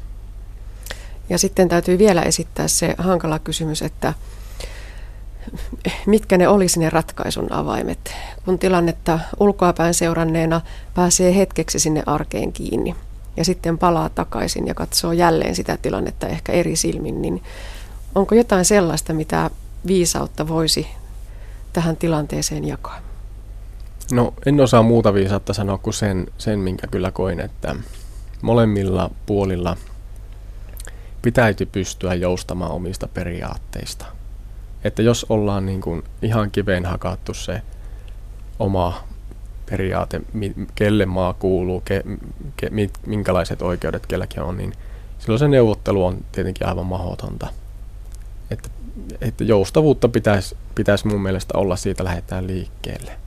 [1.28, 4.14] Ja sitten täytyy vielä esittää se hankala kysymys, että
[6.06, 10.60] mitkä ne olisi ne ratkaisun avaimet, kun tilannetta ulkoapäin seuranneena
[10.94, 12.94] pääsee hetkeksi sinne arkeen kiinni
[13.36, 17.42] ja sitten palaa takaisin ja katsoo jälleen sitä tilannetta ehkä eri silmin, niin
[18.14, 19.50] onko jotain sellaista, mitä
[19.86, 20.86] viisautta voisi
[21.72, 23.00] tähän tilanteeseen jakaa?
[24.12, 27.76] No en osaa muuta viisautta sanoa kuin sen, sen minkä kyllä koin, että
[28.44, 29.76] molemmilla puolilla
[31.22, 34.07] pitäisi pystyä joustamaan omista periaatteista.
[34.85, 37.62] Että jos ollaan niin kuin ihan kiveen hakattu se
[38.59, 39.04] oma
[39.70, 40.20] periaate,
[40.74, 42.02] kelle maa kuuluu, ke,
[42.57, 42.70] ke,
[43.07, 44.72] minkälaiset oikeudet kelläkin on, niin
[45.18, 47.46] silloin se neuvottelu on tietenkin aivan mahdotonta.
[48.50, 48.68] Että,
[49.20, 53.23] että joustavuutta pitäisi, pitäisi mun mielestä olla, siitä lähdetään liikkeelle.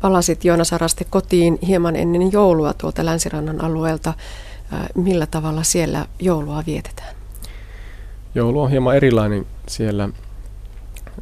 [0.00, 4.14] Palasit Joona Saraste kotiin hieman ennen joulua tuolta Länsirannan alueelta.
[4.94, 7.16] Millä tavalla siellä joulua vietetään?
[8.34, 10.08] Joulu on hieman erilainen siellä.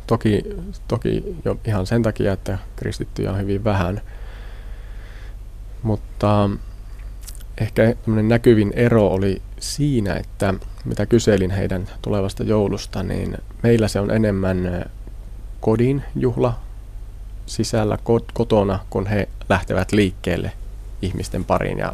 [0.06, 0.42] Toki,
[0.88, 4.00] toki jo ihan sen takia, että kristittyjä on hyvin vähän.
[5.82, 6.50] Mutta
[7.58, 14.10] ehkä näkyvin ero oli siinä, että mitä kyselin heidän tulevasta joulusta, niin meillä se on
[14.10, 14.84] enemmän
[15.60, 16.63] kodin juhla
[17.46, 17.98] sisällä
[18.32, 20.52] kotona, kun he lähtevät liikkeelle
[21.02, 21.92] ihmisten pariin ja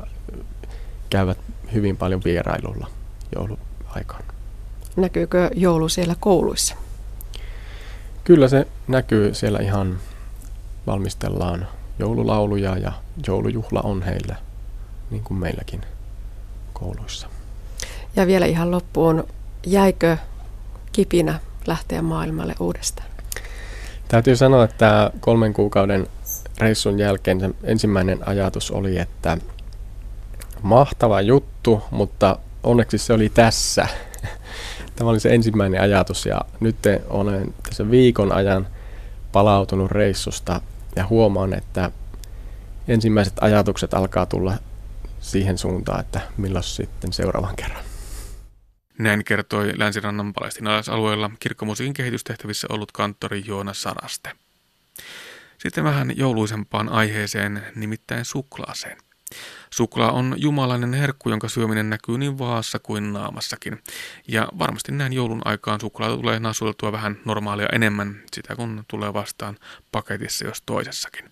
[1.11, 1.39] käyvät
[1.73, 2.87] hyvin paljon vierailulla
[3.35, 4.25] jouluaikaan.
[4.97, 6.75] Näkyykö joulu siellä kouluissa?
[8.25, 9.99] Kyllä se näkyy siellä ihan
[10.87, 12.93] valmistellaan joululauluja ja
[13.27, 14.37] joulujuhla on heillä,
[15.11, 15.81] niin kuin meilläkin
[16.73, 17.29] kouluissa.
[18.17, 19.25] Ja vielä ihan loppuun,
[19.67, 20.17] jäikö
[20.93, 23.10] kipinä lähteä maailmalle uudestaan?
[24.11, 26.07] Täytyy sanoa, että kolmen kuukauden
[26.59, 29.37] reissun jälkeen ensimmäinen ajatus oli, että
[30.63, 33.87] mahtava juttu, mutta onneksi se oli tässä.
[34.97, 36.77] Tämä oli se ensimmäinen ajatus ja nyt
[37.09, 38.67] olen tässä viikon ajan
[39.33, 40.61] palautunut reissusta
[40.97, 41.91] ja huomaan, että
[42.89, 44.55] ensimmäiset ajatukset alkaa tulla
[45.21, 47.90] siihen suuntaan, että milloin sitten seuraavan kerran.
[49.01, 54.33] Näin kertoi Länsirannan palestinalaisalueella kirkkomusiikin kehitystehtävissä ollut kanttori Joona Saraste.
[55.59, 58.99] Sitten vähän jouluisempaan aiheeseen, nimittäin suklaaseen.
[59.71, 63.83] Suklaa on jumalainen herkku, jonka syöminen näkyy niin vaassa kuin naamassakin.
[64.29, 69.59] Ja varmasti näin joulun aikaan suklaa tulee nasuiltua vähän normaalia enemmän, sitä kun tulee vastaan
[69.93, 71.31] paketissa jos toisessakin.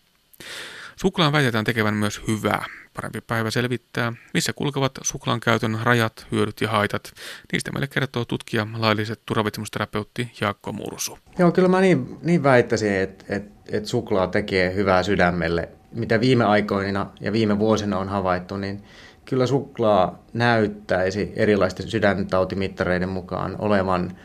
[1.00, 2.64] Suklaan väitetään tekevän myös hyvää.
[2.94, 7.12] Parempi päivä selvittää, missä kulkevat suklaan käytön rajat, hyödyt ja haitat.
[7.52, 11.18] Niistä meille kertoo tutkija, lailliset turvavitsemusterapeutti Jaakko Mursu.
[11.38, 15.68] Joo, kyllä mä niin, niin väittäisin, että, että, että suklaa tekee hyvää sydämelle.
[15.92, 18.84] Mitä viime aikoina ja viime vuosina on havaittu, niin
[19.24, 24.16] kyllä suklaa näyttäisi erilaisten sydäntautimittareiden mukaan olevan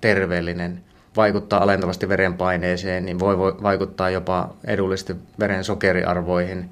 [0.00, 0.84] terveellinen–
[1.16, 6.70] vaikuttaa alentavasti verenpaineeseen, niin voi, vaikuttaa jopa edullisesti veren sokeriarvoihin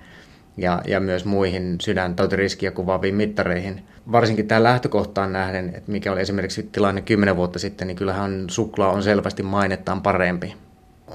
[0.57, 3.85] ja, ja myös muihin sydäntautiriskiä kuvaaviin mittareihin.
[4.13, 8.93] Varsinkin tähän lähtökohtaan nähden, että mikä oli esimerkiksi tilanne 10 vuotta sitten, niin kyllähän suklaa
[8.93, 10.55] on selvästi mainettaan parempi.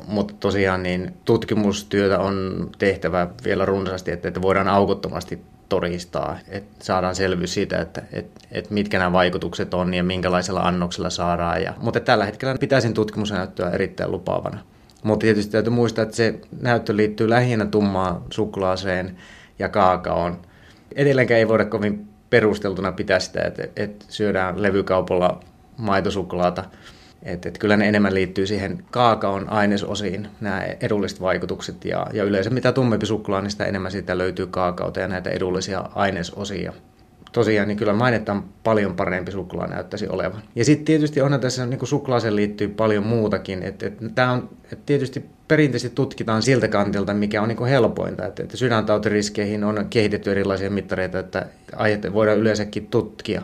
[0.08, 7.16] Mutta tosiaan niin tutkimustyötä on tehtävä vielä runsaasti, että, että voidaan aukottomasti todistaa, että saadaan
[7.16, 11.64] selvyys siitä, että, että, että mitkä nämä vaikutukset on ja minkälaisella annoksella saadaan.
[11.64, 14.60] Ja, mutta tällä hetkellä pitäisin tutkimusnäyttöä erittäin lupaavana.
[15.04, 19.18] Mutta tietysti täytyy muistaa, että se näyttö liittyy lähinnä tummaan suklaaseen
[19.60, 20.38] ja kaakaoon.
[20.96, 25.40] Edelleenkään ei voida kovin perusteltuna pitää sitä, että, että syödään levykaupalla
[25.78, 26.64] maitosuklaata–
[27.26, 31.86] et, et kyllä ne enemmän liittyy siihen kaakaon ainesosiin, nämä edulliset vaikutukset.
[31.86, 35.90] Ja, ja yleensä mitä tummempi suklaa, niin sitä enemmän siitä löytyy kaakaota ja näitä edullisia
[35.96, 36.74] ainesosia.
[37.32, 40.42] tosiaan niin kyllä mainetta paljon parempi suklaa näyttäisi olevan.
[40.56, 43.64] Ja sitten tietysti onhan tässä niin suklaaseen liittyy paljon muutakin.
[43.64, 48.26] Että, että tämä on että tietysti perinteisesti tutkitaan siltä kantilta, mikä on niin helpointa.
[48.26, 53.42] Että, että sydäntautiriskeihin on kehitetty erilaisia mittareita, että aiheet voidaan yleensäkin tutkia.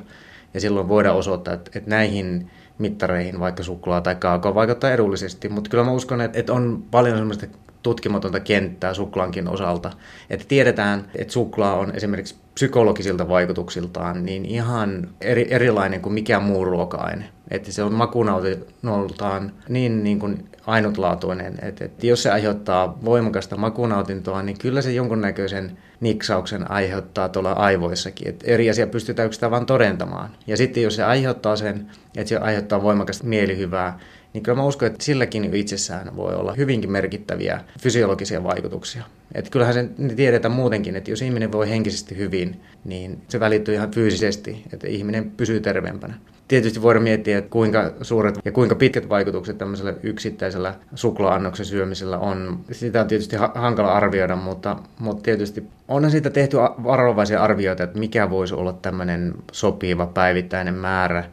[0.53, 5.49] Ja silloin voidaan osoittaa, että, että näihin mittareihin vaikka suklaa tai kaakao vaikuttaa edullisesti.
[5.49, 7.47] Mutta kyllä mä uskon, että, on paljon sellaista
[7.83, 9.91] tutkimatonta kenttää suklaankin osalta.
[10.29, 16.65] Että tiedetään, että suklaa on esimerkiksi psykologisilta vaikutuksiltaan niin ihan eri, erilainen kuin mikä muu
[16.65, 17.29] ruoka-aine.
[17.51, 24.43] Että se on makunautinoltaan niin, niin kuin ainutlaatuinen, että, että jos se aiheuttaa voimakasta makunautintoa,
[24.43, 28.27] niin kyllä se jonkunnäköisen niksauksen aiheuttaa tuolla aivoissakin.
[28.27, 30.29] Että eri asia pystytään yksinään vain todentamaan.
[30.47, 33.99] Ja sitten jos se aiheuttaa sen, että se aiheuttaa voimakasta mielihyvää,
[34.33, 39.03] niin kyllä mä uskon, että silläkin itsessään voi olla hyvinkin merkittäviä fysiologisia vaikutuksia.
[39.35, 43.91] Että kyllähän se tiedetään muutenkin, että jos ihminen voi henkisesti hyvin, niin se välittyy ihan
[43.91, 46.13] fyysisesti, että ihminen pysyy terveempänä.
[46.51, 52.59] Tietysti voidaan miettiä, että kuinka suuret ja kuinka pitkät vaikutukset tämmöisellä yksittäisellä suklaa-annoksen syömisellä on.
[52.71, 58.29] Sitä on tietysti hankala arvioida, mutta, mutta tietysti onhan siitä tehty varovaisia arvioita, että mikä
[58.29, 61.23] voisi olla tämmöinen sopiva päivittäinen määrä.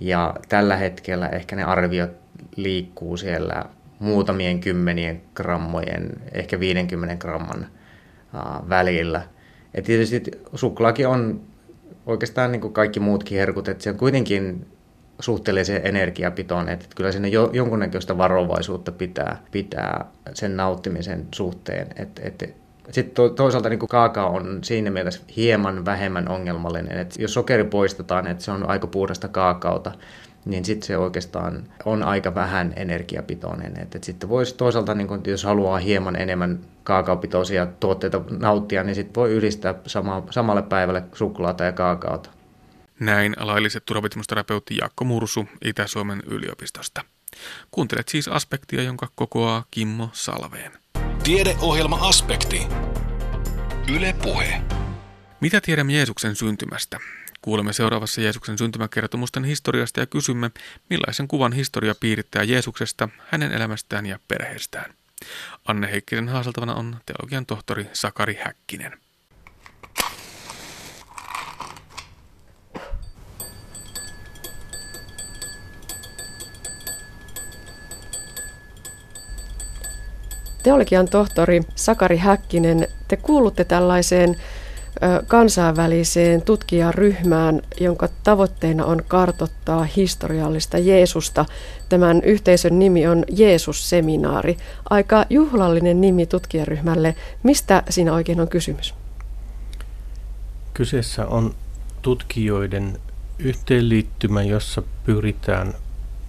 [0.00, 2.10] Ja tällä hetkellä ehkä ne arviot
[2.56, 3.64] liikkuu siellä
[3.98, 7.66] muutamien kymmenien grammojen, ehkä 50 gramman
[8.68, 9.22] välillä.
[9.76, 10.22] Ja tietysti
[10.54, 11.40] suklaakin on
[12.06, 14.66] oikeastaan niin kuin kaikki muutkin herkut, että se on kuitenkin
[15.20, 21.86] suhteellisen energiapitoinen, että kyllä sinne jo, jonkunnäköistä varovaisuutta pitää, pitää sen nauttimisen suhteen.
[21.96, 22.46] Että,
[22.90, 28.26] sitten to, toisaalta niin kaakao on siinä mielessä hieman vähemmän ongelmallinen, että jos sokeri poistetaan,
[28.26, 29.92] että se on aika puhdasta kaakaota,
[30.44, 33.80] niin sitten se oikeastaan on aika vähän energiapitoinen.
[33.80, 38.94] Et, et sitten voisi toisaalta, niin kun, jos haluaa hieman enemmän kaakaopitoisia tuotteita nauttia, niin
[38.94, 42.30] sitten voi ylistää sama, samalle päivälle suklaata ja kaakaota.
[43.00, 47.04] Näin lailliset turvavitmusterapeutti Jaakko Mursu Itä-Suomen yliopistosta.
[47.70, 50.72] Kuuntelet siis aspektia, jonka kokoaa Kimmo Salveen.
[51.24, 52.66] Tiedeohjelma Aspekti.
[53.96, 54.62] Yle Puhe.
[55.40, 56.98] Mitä tiedämme Jeesuksen syntymästä?
[57.44, 60.50] Kuulemme seuraavassa Jeesuksen syntymäkertomusten historiasta ja kysymme,
[60.90, 64.94] millaisen kuvan historia piirittää Jeesuksesta, hänen elämästään ja perheestään.
[65.64, 68.98] Anne Heikkisen haaseltavana on teologian tohtori Sakari Häkkinen.
[80.62, 84.36] Teologian tohtori Sakari Häkkinen, te kuulutte tällaiseen
[85.26, 91.44] kansainväliseen tutkijaryhmään, jonka tavoitteena on kartottaa historiallista Jeesusta.
[91.88, 94.56] Tämän yhteisön nimi on Jeesus-seminaari.
[94.90, 97.14] Aika juhlallinen nimi tutkijaryhmälle.
[97.42, 98.94] Mistä siinä oikein on kysymys?
[100.74, 101.54] Kyseessä on
[102.02, 102.98] tutkijoiden
[103.38, 105.74] yhteenliittymä, jossa pyritään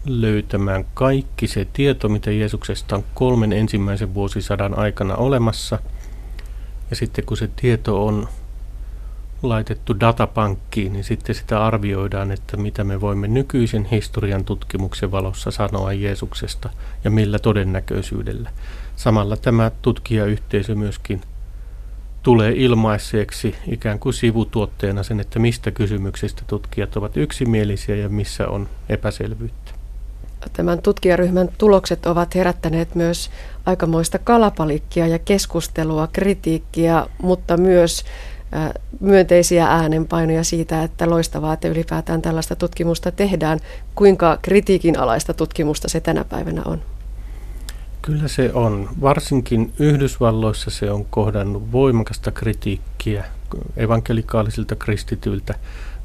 [0.05, 5.79] löytämään kaikki se tieto, mitä Jeesuksesta on kolmen ensimmäisen vuosisadan aikana olemassa.
[6.89, 8.27] Ja sitten kun se tieto on
[9.49, 15.93] laitettu datapankkiin, niin sitten sitä arvioidaan, että mitä me voimme nykyisen historian tutkimuksen valossa sanoa
[15.93, 16.69] Jeesuksesta
[17.03, 18.49] ja millä todennäköisyydellä.
[18.95, 21.21] Samalla tämä tutkijayhteisö myöskin
[22.23, 28.69] tulee ilmaiseksi ikään kuin sivutuotteena sen, että mistä kysymyksistä tutkijat ovat yksimielisiä ja missä on
[28.89, 29.71] epäselvyyttä.
[30.53, 33.29] Tämän tutkijaryhmän tulokset ovat herättäneet myös
[33.65, 38.05] aikamoista kalapalikkia ja keskustelua, kritiikkiä, mutta myös
[38.99, 43.59] myönteisiä äänenpainoja siitä, että loistavaa, että ylipäätään tällaista tutkimusta tehdään.
[43.95, 46.81] Kuinka kritiikin alaista tutkimusta se tänä päivänä on?
[48.01, 48.89] Kyllä se on.
[49.01, 53.25] Varsinkin Yhdysvalloissa se on kohdannut voimakasta kritiikkiä
[53.77, 55.55] evankelikaalisilta kristityiltä,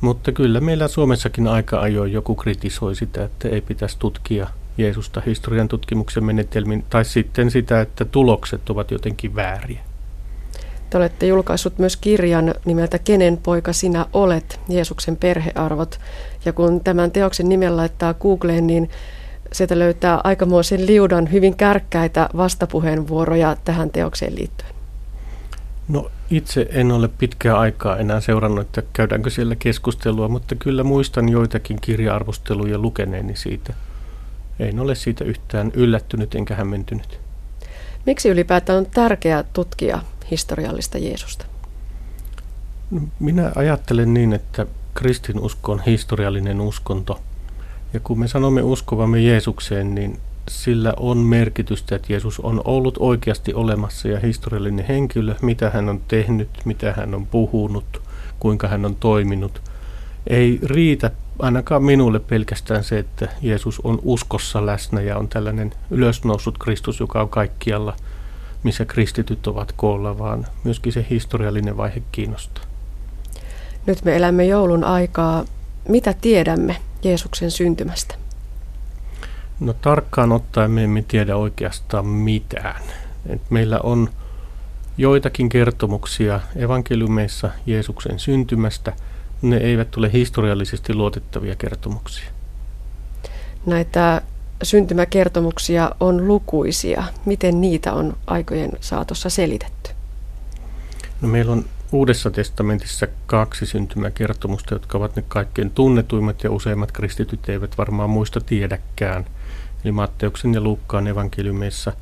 [0.00, 4.46] mutta kyllä meillä Suomessakin aika ajoin joku kritisoi sitä, että ei pitäisi tutkia
[4.78, 9.80] Jeesusta historian tutkimuksen menetelmin, tai sitten sitä, että tulokset ovat jotenkin vääriä.
[10.90, 16.00] Te olette julkaissut myös kirjan nimeltä Kenen poika sinä olet, Jeesuksen perhearvot.
[16.44, 18.90] Ja kun tämän teoksen nimen laittaa Googleen, niin
[19.52, 24.70] sieltä löytää aikamoisen liudan hyvin kärkkäitä vastapuheenvuoroja tähän teokseen liittyen.
[25.88, 31.28] No itse en ole pitkää aikaa enää seurannut, että käydäänkö siellä keskustelua, mutta kyllä muistan
[31.28, 33.74] joitakin kirja-arvosteluja lukeneeni siitä.
[34.58, 37.20] En ole siitä yhtään yllättynyt enkä hämmentynyt.
[38.06, 40.00] Miksi ylipäätään on tärkeää tutkia
[40.30, 41.46] historiallista Jeesusta?
[43.20, 47.20] Minä ajattelen niin, että kristinusko on historiallinen uskonto.
[47.92, 50.18] Ja kun me sanomme uskovamme Jeesukseen, niin
[50.48, 56.00] sillä on merkitystä, että Jeesus on ollut oikeasti olemassa ja historiallinen henkilö, mitä hän on
[56.08, 58.02] tehnyt, mitä hän on puhunut,
[58.40, 59.62] kuinka hän on toiminut,
[60.26, 66.58] ei riitä ainakaan minulle pelkästään se, että Jeesus on uskossa läsnä ja on tällainen ylösnoussut
[66.58, 67.96] Kristus, joka on kaikkialla,
[68.62, 72.64] missä kristityt ovat koolla, vaan myöskin se historiallinen vaihe kiinnostaa.
[73.86, 75.44] Nyt me elämme joulun aikaa.
[75.88, 78.14] Mitä tiedämme Jeesuksen syntymästä?
[79.60, 82.82] No tarkkaan ottaen me emme tiedä oikeastaan mitään.
[83.28, 84.10] Et meillä on
[84.98, 88.92] joitakin kertomuksia evankeliumeissa Jeesuksen syntymästä.
[89.42, 92.30] Ne eivät ole historiallisesti luotettavia kertomuksia.
[93.66, 94.22] Näitä
[94.62, 97.04] syntymäkertomuksia on lukuisia.
[97.24, 99.90] Miten niitä on aikojen saatossa selitetty?
[101.20, 107.48] No meillä on Uudessa testamentissa kaksi syntymäkertomusta, jotka ovat ne kaikkein tunnetuimmat ja useimmat kristityt
[107.48, 109.26] eivät varmaan muista tiedäkään.
[109.84, 111.92] Eli Matteuksen ja Luukkaan evankeliumeissa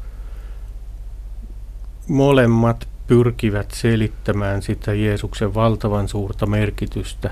[2.09, 7.30] molemmat pyrkivät selittämään sitä Jeesuksen valtavan suurta merkitystä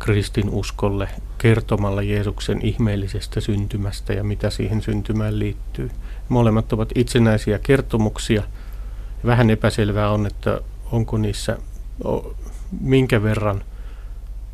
[0.00, 5.90] kristinuskolle kertomalla Jeesuksen ihmeellisestä syntymästä ja mitä siihen syntymään liittyy.
[6.28, 8.42] Molemmat ovat itsenäisiä kertomuksia.
[9.24, 10.60] Vähän epäselvää on, että
[10.92, 11.58] onko niissä
[12.80, 13.64] minkä verran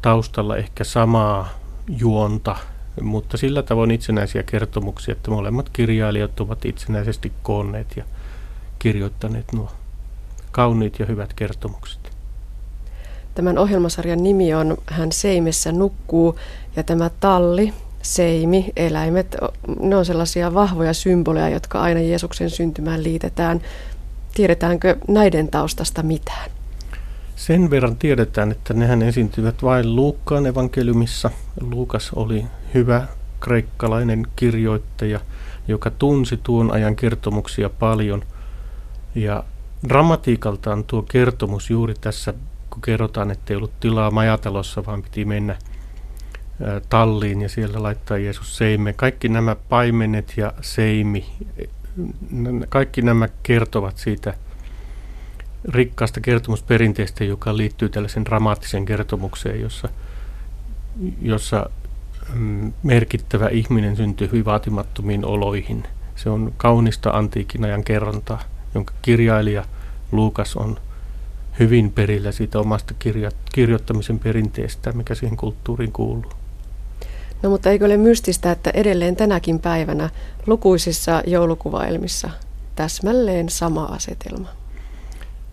[0.02, 1.48] taustalla ehkä samaa
[1.88, 2.56] juonta,
[3.00, 8.04] mutta sillä tavoin itsenäisiä kertomuksia, että molemmat kirjailijat ovat itsenäisesti koonneet ja
[8.78, 9.72] kirjoittaneet nuo
[10.52, 12.15] kauniit ja hyvät kertomukset.
[13.36, 16.38] Tämän ohjelmasarjan nimi on Hän seimessä nukkuu
[16.76, 17.72] ja tämä talli,
[18.02, 19.36] seimi, eläimet,
[19.80, 23.60] ne on sellaisia vahvoja symboleja, jotka aina Jeesuksen syntymään liitetään.
[24.34, 26.50] Tiedetäänkö näiden taustasta mitään?
[27.36, 31.30] Sen verran tiedetään, että nehän esiintyvät vain Luukkaan evankeliumissa.
[31.60, 33.06] Luukas oli hyvä
[33.40, 35.20] kreikkalainen kirjoittaja,
[35.68, 38.22] joka tunsi tuon ajan kertomuksia paljon.
[39.14, 39.44] Ja
[39.88, 42.34] dramatiikaltaan tuo kertomus juuri tässä,
[42.76, 45.56] kun kerrotaan, että ei ollut tilaa majatalossa, vaan piti mennä
[46.88, 48.92] talliin ja siellä laittaa Jeesus seime.
[48.92, 51.26] Kaikki nämä paimenet ja seimi,
[52.68, 54.34] kaikki nämä kertovat siitä–
[55.68, 59.88] rikkaasta kertomusperinteestä, joka liittyy tällaisen dramaattiseen kertomukseen, jossa,
[61.22, 61.70] jossa
[62.34, 65.84] mm, merkittävä ihminen syntyy hyvin vaatimattomiin oloihin.
[66.16, 68.42] Se on kaunista antiikin ajan kerrontaa,
[68.74, 69.64] jonka kirjailija
[70.12, 70.80] Luukas on
[71.58, 76.32] hyvin perillä siitä omasta kirja- kirjoittamisen perinteestä, mikä siihen kulttuuriin kuuluu.
[77.42, 80.10] No mutta eikö ole mystistä, että edelleen tänäkin päivänä
[80.46, 82.30] lukuisissa joulukuvaelmissa
[82.76, 84.48] täsmälleen sama asetelma?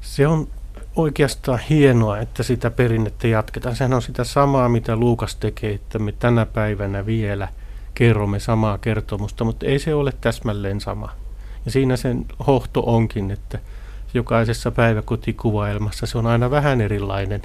[0.01, 0.47] Se on
[0.95, 3.75] oikeastaan hienoa, että sitä perinnettä jatketaan.
[3.75, 7.47] Sehän on sitä samaa, mitä Luukas tekee, että me tänä päivänä vielä
[7.93, 11.09] kerromme samaa kertomusta, mutta ei se ole täsmälleen sama.
[11.65, 13.59] Ja siinä sen hohto onkin, että
[14.13, 17.41] jokaisessa päiväkotikuvaelmassa se on aina vähän erilainen.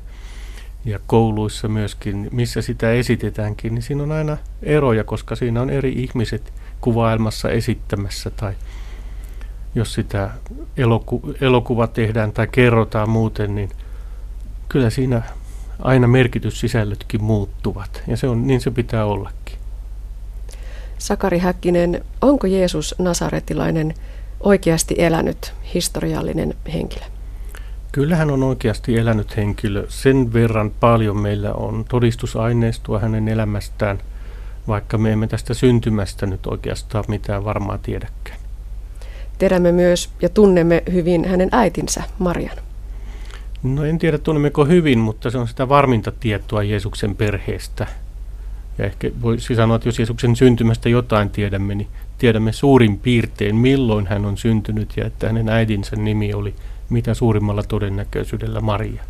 [0.85, 5.93] Ja kouluissa myöskin, missä sitä esitetäänkin, niin siinä on aina eroja, koska siinä on eri
[5.93, 8.53] ihmiset kuvaelmassa esittämässä tai
[9.75, 10.31] jos sitä
[10.77, 13.71] eloku- elokuva tehdään tai kerrotaan muuten, niin
[14.69, 15.23] kyllä siinä
[15.79, 18.03] aina merkityssisällötkin muuttuvat.
[18.07, 19.59] Ja se on, niin se pitää ollakin.
[20.99, 23.95] Sakari Häkkinen, onko Jeesus Nasaretilainen
[24.41, 27.05] oikeasti elänyt historiallinen henkilö?
[27.93, 29.86] Kyllä hän on oikeasti elänyt henkilö.
[29.89, 33.99] Sen verran paljon meillä on todistusaineistoa hänen elämästään,
[34.68, 38.39] vaikka me emme tästä syntymästä nyt oikeastaan mitään varmaa tiedäkään.
[39.39, 42.57] Tiedämme myös ja tunnemme hyvin hänen äitinsä, Marian.
[43.62, 47.86] No en tiedä tunnemmeko hyvin, mutta se on sitä varminta tietoa Jeesuksen perheestä.
[48.79, 54.07] Ja ehkä voisi sanoa, että jos Jeesuksen syntymästä jotain tiedämme, niin tiedämme suurin piirtein, milloin
[54.07, 56.55] hän on syntynyt ja että hänen äidinsä nimi oli
[56.91, 59.03] mitä suurimmalla todennäköisyydellä Maria.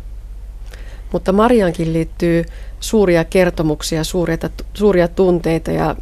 [1.11, 2.45] Mutta Mariankin liittyy
[2.79, 4.37] suuria kertomuksia, suuria,
[4.73, 5.95] suuria tunteita ja,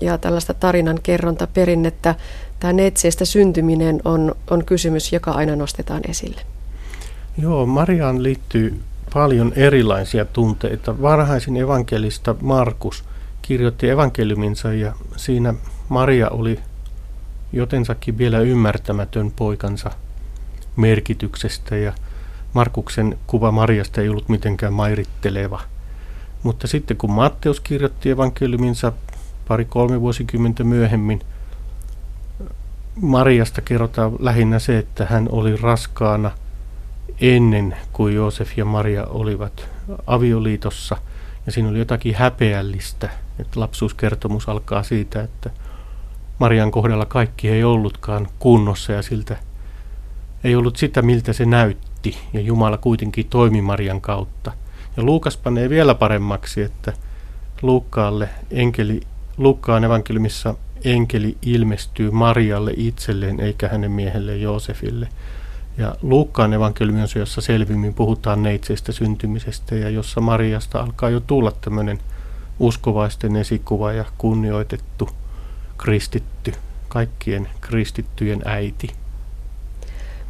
[0.00, 2.14] ja tällaista tarinan kerrontaperinnettä
[2.60, 6.40] tämä neitseestä syntyminen on, on kysymys, joka aina nostetaan esille.
[7.38, 8.80] Joo, Mariaan liittyy
[9.14, 11.02] paljon erilaisia tunteita.
[11.02, 13.04] Varhaisin evankelista Markus
[13.50, 15.54] kirjoitti evankeliuminsa ja siinä
[15.88, 16.60] Maria oli
[17.52, 19.90] jotensakin vielä ymmärtämätön poikansa
[20.76, 21.92] merkityksestä ja
[22.52, 25.60] Markuksen kuva Mariasta ei ollut mitenkään mairitteleva.
[26.42, 28.92] Mutta sitten kun Matteus kirjoitti evankeliuminsa
[29.48, 31.20] pari-kolme vuosikymmentä myöhemmin,
[33.00, 36.30] Mariasta kerrotaan lähinnä se, että hän oli raskaana
[37.20, 39.68] ennen kuin Joosef ja Maria olivat
[40.06, 40.96] avioliitossa.
[41.46, 43.10] Ja siinä oli jotakin häpeällistä,
[43.40, 45.50] että lapsuuskertomus alkaa siitä, että
[46.38, 49.36] Marian kohdalla kaikki ei ollutkaan kunnossa ja siltä
[50.44, 52.18] ei ollut sitä, miltä se näytti.
[52.32, 54.52] Ja Jumala kuitenkin toimi Marian kautta.
[54.96, 56.92] Ja Luukas panee vielä paremmaksi, että
[57.62, 59.00] Luukkaalle enkeli,
[59.36, 65.08] Luukkaan evankeliumissa enkeli ilmestyy Marialle itselleen eikä hänen miehelle Joosefille.
[65.78, 71.20] Ja Luukkaan evankeliumi on se, jossa selvimmin puhutaan neitseistä syntymisestä ja jossa Mariasta alkaa jo
[71.20, 71.98] tulla tämmöinen
[72.60, 75.08] uskovaisten esikuva ja kunnioitettu
[75.78, 76.52] kristitty,
[76.88, 78.88] kaikkien kristittyjen äiti.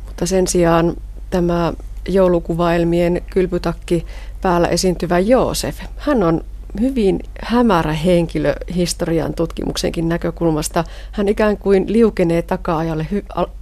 [0.07, 0.97] Mutta sen sijaan
[1.31, 1.72] tämä
[2.09, 4.07] joulukuvaelmien kylpytakki
[4.43, 6.45] päällä esiintyvä Joosef, hän on
[6.81, 10.85] hyvin hämärä henkilö historian tutkimuksenkin näkökulmasta.
[11.12, 13.07] Hän ikään kuin liukenee taka-alalle,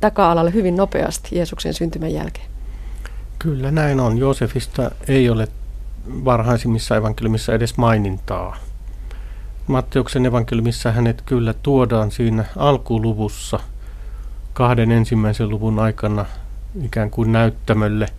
[0.01, 2.47] taka-alalle hyvin nopeasti Jeesuksen syntymän jälkeen.
[3.39, 4.19] Kyllä näin on.
[4.19, 5.49] Joosefista ei ole
[6.25, 8.57] varhaisimmissa evankeliumissa edes mainintaa.
[9.67, 13.61] Matteuksen evankeliumissa hänet kyllä tuodaan siinä alkuluvussa
[14.53, 16.27] kahden ensimmäisen luvun aikana
[16.83, 18.07] ikään kuin näyttämölle–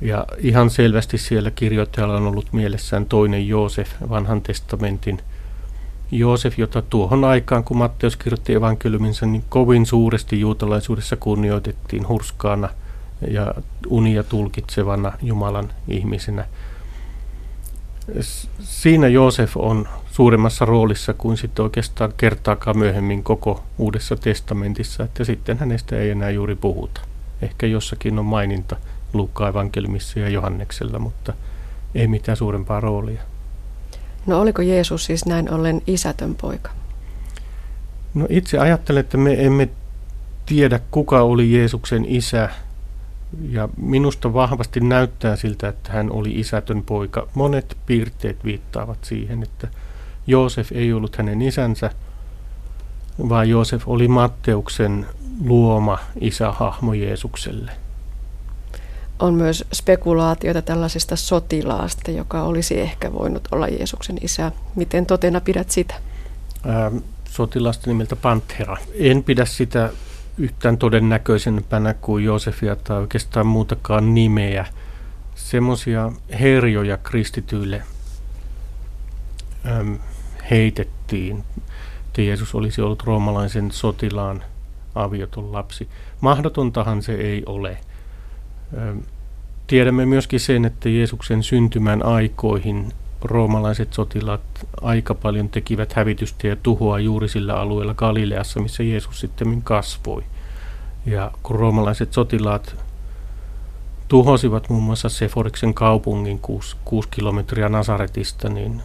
[0.00, 5.20] ja ihan selvästi siellä kirjoittajalla on ollut mielessään toinen Joosef, vanhan testamentin
[6.10, 12.68] Joosef, jota tuohon aikaan, kun Matteus kirjoitti evankeliuminsa, niin kovin suuresti juutalaisuudessa kunnioitettiin hurskaana
[13.28, 13.54] ja
[13.88, 16.44] unia tulkitsevana Jumalan ihmisenä.
[18.60, 25.58] Siinä Joosef on suuremmassa roolissa kuin sitten oikeastaan kertaakaan myöhemmin koko Uudessa testamentissa, että sitten
[25.58, 27.00] hänestä ei enää juuri puhuta.
[27.42, 28.76] Ehkä jossakin on maininta–
[29.14, 31.32] Luukkaan evankeliumissa ja Johanneksella, mutta
[31.94, 33.22] ei mitään suurempaa roolia.
[34.26, 36.70] No oliko Jeesus siis näin ollen isätön poika?
[38.14, 39.68] No itse ajattelen, että me emme
[40.46, 42.48] tiedä kuka oli Jeesuksen isä
[43.50, 47.28] ja minusta vahvasti näyttää siltä, että hän oli isätön poika.
[47.34, 49.68] Monet piirteet viittaavat siihen, että
[50.26, 51.90] Joosef ei ollut hänen isänsä,
[53.28, 55.06] vaan Joosef oli Matteuksen
[55.44, 57.72] luoma isähahmo Jeesukselle
[59.18, 64.52] on myös spekulaatioita tällaisesta sotilaasta, joka olisi ehkä voinut olla Jeesuksen isä.
[64.74, 65.94] Miten totena pidät sitä?
[66.66, 66.96] Ähm,
[67.30, 68.76] sotilasta nimeltä Panthera.
[68.94, 69.90] En pidä sitä
[70.38, 74.66] yhtään todennäköisempänä kuin Joosefia tai oikeastaan muutakaan nimeä.
[75.34, 77.82] Semmoisia herjoja kristityille
[79.66, 79.98] äm,
[80.50, 81.44] heitettiin,
[82.06, 84.42] että Jeesus olisi ollut roomalaisen sotilaan
[84.94, 85.88] avioton lapsi.
[86.20, 87.76] Mahdotontahan se ei ole.
[89.66, 92.92] Tiedämme myöskin sen, että Jeesuksen syntymän aikoihin
[93.24, 94.40] roomalaiset sotilaat
[94.80, 100.24] aika paljon tekivät hävitystä ja tuhoa juuri sillä alueella Galileassa, missä Jeesus sitten kasvoi.
[101.06, 102.76] Ja kun roomalaiset sotilaat
[104.08, 108.82] tuhosivat muun muassa Seforiksen kaupungin 6, 6 kilometriä Nasaretista, niin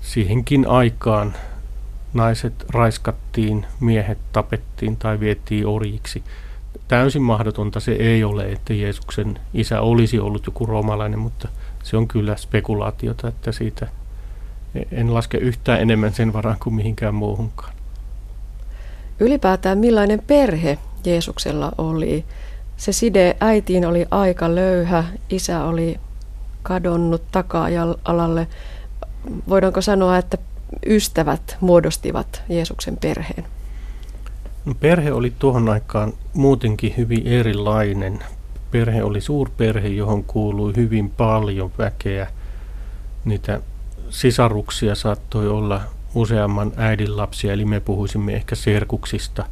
[0.00, 1.34] siihenkin aikaan
[2.14, 6.24] naiset raiskattiin, miehet tapettiin tai vietiin orjiksi–
[6.90, 11.48] täysin mahdotonta se ei ole, että Jeesuksen isä olisi ollut joku roomalainen, mutta
[11.82, 13.88] se on kyllä spekulaatiota, että siitä
[14.92, 17.72] en laske yhtään enemmän sen varaan kuin mihinkään muuhunkaan.
[19.20, 22.24] Ylipäätään millainen perhe Jeesuksella oli?
[22.76, 26.00] Se side äitiin oli aika löyhä, isä oli
[26.62, 28.46] kadonnut taka-alalle.
[29.48, 30.38] Voidaanko sanoa, että
[30.86, 33.44] ystävät muodostivat Jeesuksen perheen?
[34.64, 38.18] No, perhe oli tuohon aikaan muutenkin hyvin erilainen.
[38.70, 42.26] Perhe oli suurperhe, johon kuului hyvin paljon väkeä.
[43.24, 43.60] Niitä
[44.10, 45.80] sisaruksia saattoi olla
[46.14, 49.46] useamman äidin lapsia, eli me puhuisimme ehkä serkuksista.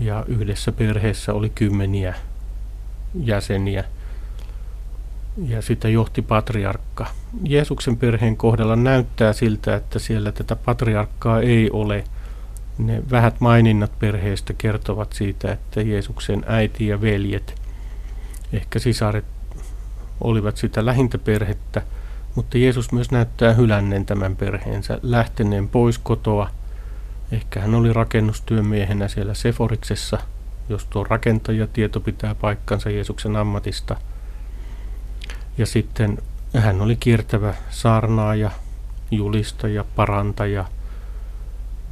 [0.00, 2.14] Ja yhdessä perheessä oli kymmeniä
[3.14, 3.84] jäseniä.
[5.46, 7.06] Ja sitä johti patriarkka.
[7.44, 12.04] Jeesuksen perheen kohdalla näyttää siltä, että siellä tätä patriarkkaa ei ole–
[12.78, 17.61] ne vähät maininnat perheestä kertovat siitä, että Jeesuksen äiti ja veljet,
[18.52, 19.24] ehkä sisaret,
[20.20, 21.82] olivat sitä lähintä perhettä,
[22.34, 26.50] mutta Jeesus myös näyttää hylänneen tämän perheensä, lähteneen pois kotoa.
[27.32, 30.18] Ehkä hän oli rakennustyömiehenä siellä Seforiksessa,
[30.68, 33.96] jos tuo rakentajatieto pitää paikkansa Jeesuksen ammatista.
[35.58, 36.18] Ja sitten
[36.56, 38.50] hän oli kiertävä saarnaaja,
[39.10, 40.64] julistaja, parantaja,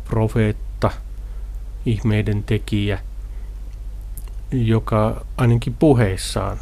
[0.04, 0.90] profeetta
[1.86, 2.98] ihmeiden tekijä,
[4.52, 6.58] joka ainakin puheissaan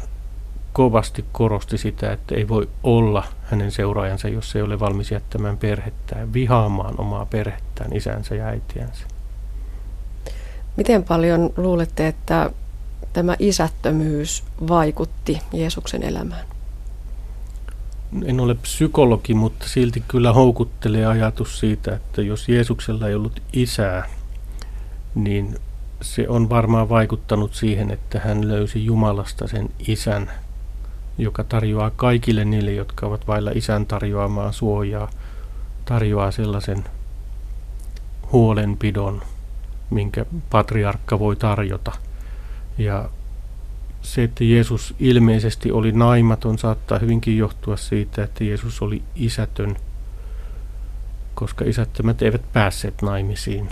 [0.73, 6.33] kovasti korosti sitä, että ei voi olla hänen seuraajansa, jos ei ole valmis jättämään perhettään,
[6.33, 9.05] vihaamaan omaa perhettään, isänsä ja äitiänsä.
[10.77, 12.49] Miten paljon luulette, että
[13.13, 16.45] tämä isättömyys vaikutti Jeesuksen elämään?
[18.25, 24.09] En ole psykologi, mutta silti kyllä houkuttelee ajatus siitä, että jos Jeesuksella ei ollut isää,
[25.15, 25.55] niin
[26.01, 30.31] se on varmaan vaikuttanut siihen, että hän löysi Jumalasta sen isän,
[31.17, 35.09] joka tarjoaa kaikille niille, jotka ovat vailla isän tarjoamaa suojaa,
[35.85, 36.83] tarjoaa sellaisen
[38.31, 39.21] huolenpidon,
[39.89, 41.91] minkä patriarkka voi tarjota.
[42.77, 43.09] Ja
[44.01, 49.75] se, että Jeesus ilmeisesti oli naimaton, saattaa hyvinkin johtua siitä, että Jeesus oli isätön,
[51.35, 53.69] koska isättömät eivät päässeet naimisiin.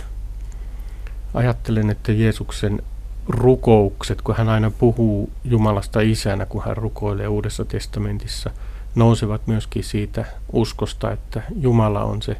[1.34, 2.82] Ajattelen, että Jeesuksen
[3.28, 8.50] rukoukset, kun hän aina puhuu Jumalasta isänä, kun hän rukoilee Uudessa testamentissa,
[8.94, 12.36] nousevat myöskin siitä uskosta, että Jumala on se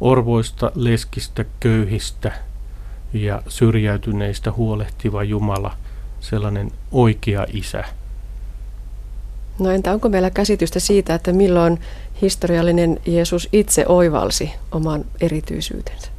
[0.00, 2.32] orvoista, leskistä, köyhistä
[3.12, 5.76] ja syrjäytyneistä huolehtiva Jumala,
[6.20, 7.84] sellainen oikea isä.
[9.58, 11.80] No entä onko meillä käsitystä siitä, että milloin
[12.22, 16.10] historiallinen Jeesus itse oivalsi oman erityisyytensä?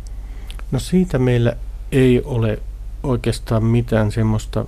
[0.71, 1.55] No siitä meillä
[1.91, 2.59] ei ole
[3.03, 4.65] oikeastaan mitään semmoista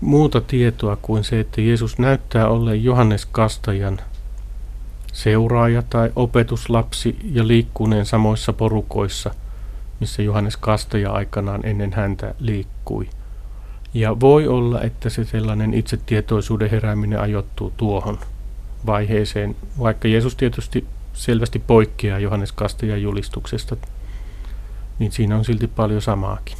[0.00, 4.00] muuta tietoa kuin se, että Jeesus näyttää olleen Johannes Kastajan
[5.12, 9.34] seuraaja tai opetuslapsi ja liikkuneen samoissa porukoissa,
[10.00, 13.08] missä Johannes Kastaja aikanaan ennen häntä liikkui.
[13.94, 18.18] Ja voi olla, että se sellainen itsetietoisuuden herääminen ajoittuu tuohon
[18.86, 23.76] vaiheeseen, vaikka Jeesus tietysti selvästi poikkeaa Johannes Kastajan julistuksesta,
[25.00, 26.56] niin siinä on silti paljon samaakin.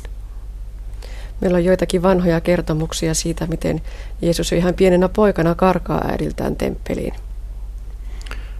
[1.40, 3.80] Meillä on joitakin vanhoja kertomuksia siitä, miten
[4.22, 7.14] Jeesus ihan pienenä poikana karkaa äidiltään temppeliin.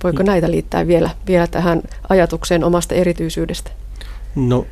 [0.04, 3.70] Voiko näitä liittää vielä, vielä tähän ajatukseen omasta erityisyydestä?
[4.34, 4.66] No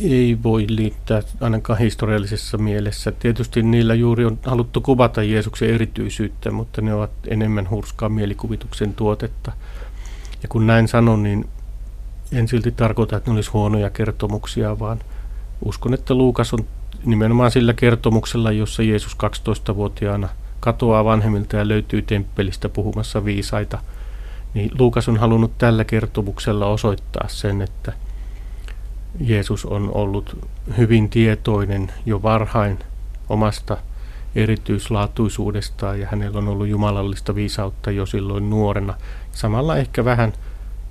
[0.00, 3.12] ei voi liittää ainakaan historiallisessa mielessä.
[3.12, 9.52] Tietysti niillä juuri on haluttu kuvata Jeesuksen erityisyyttä, mutta ne ovat enemmän hurskaa mielikuvituksen tuotetta.
[10.42, 11.48] Ja kun näin sanon, niin
[12.34, 14.98] en silti tarkoita, että ne olisi huonoja kertomuksia, vaan
[15.64, 16.66] uskon, että Luukas on
[17.04, 20.28] nimenomaan sillä kertomuksella, jossa Jeesus 12-vuotiaana
[20.60, 23.78] katoaa vanhemmilta ja löytyy temppelistä puhumassa viisaita,
[24.54, 27.92] niin Luukas on halunnut tällä kertomuksella osoittaa sen, että
[29.20, 30.38] Jeesus on ollut
[30.76, 32.78] hyvin tietoinen jo varhain
[33.28, 33.76] omasta
[34.34, 38.94] erityislaatuisuudestaan ja hänellä on ollut jumalallista viisautta jo silloin nuorena.
[39.32, 40.32] Samalla ehkä vähän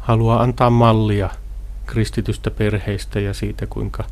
[0.04, 1.30] haluaa antaa mallia
[1.86, 4.04] kristitystä perheistä ja siitä, kuinka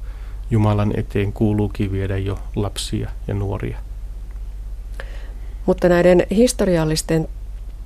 [0.51, 3.77] Jumalan eteen kuuluukin viedä jo lapsia ja nuoria.
[5.65, 7.27] Mutta näiden historiallisten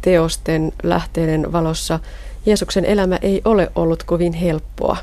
[0.01, 1.99] teosten lähteiden valossa
[2.45, 4.97] Jeesuksen elämä ei ole ollut kovin helppoa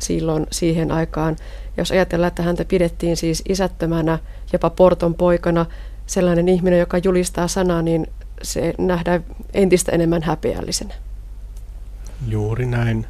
[0.00, 1.36] silloin siihen aikaan.
[1.76, 4.18] Jos ajatellaan, että häntä pidettiin siis isättömänä,
[4.52, 5.66] jopa porton poikana,
[6.06, 8.06] sellainen ihminen, joka julistaa sanaa, niin
[8.42, 9.24] se nähdään
[9.54, 10.94] entistä enemmän häpeällisenä.
[12.26, 13.06] Juuri näin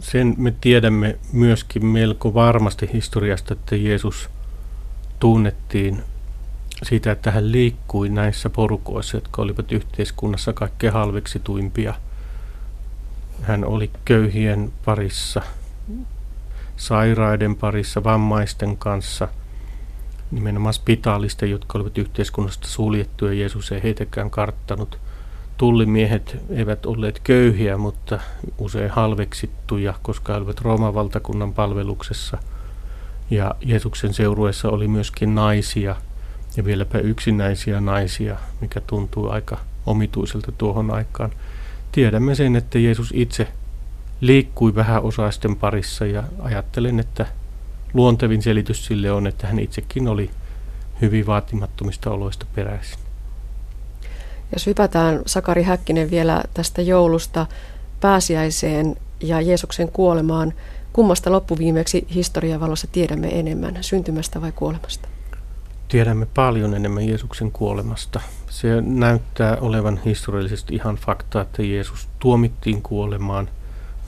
[0.00, 4.30] sen me tiedämme myöskin melko varmasti historiasta, että Jeesus
[5.20, 6.02] tunnettiin
[6.82, 11.94] siitä, että hän liikkui näissä porukoissa, jotka olivat yhteiskunnassa kaikkein halveksituimpia.
[13.42, 15.42] Hän oli köyhien parissa,
[16.76, 19.28] sairaiden parissa, vammaisten kanssa,
[20.30, 23.32] nimenomaan spitaalisten, jotka olivat yhteiskunnasta suljettuja.
[23.32, 24.98] Jeesus ei heitäkään karttanut–
[25.58, 28.20] tullimiehet eivät olleet köyhiä, mutta
[28.58, 32.38] usein halveksittuja, koska olivat Rooman valtakunnan palveluksessa.
[33.30, 35.96] Ja Jeesuksen seurueessa oli myöskin naisia
[36.56, 41.30] ja vieläpä yksinäisiä naisia, mikä tuntuu aika omituiselta tuohon aikaan.
[41.92, 43.48] Tiedämme sen, että Jeesus itse
[44.20, 47.26] liikkui vähän osaisten parissa ja ajattelen, että
[47.94, 50.30] luontevin selitys sille on, että hän itsekin oli
[51.00, 53.07] hyvin vaatimattomista oloista peräisin.
[54.52, 57.46] Jos hypätään Sakari Häkkinen vielä tästä joulusta
[58.00, 60.54] pääsiäiseen ja Jeesuksen kuolemaan,
[60.92, 65.08] kummasta loppuviimeksi historian valossa tiedämme enemmän, syntymästä vai kuolemasta?
[65.88, 68.20] Tiedämme paljon enemmän Jeesuksen kuolemasta.
[68.50, 73.48] Se näyttää olevan historiallisesti ihan fakta, että Jeesus tuomittiin kuolemaan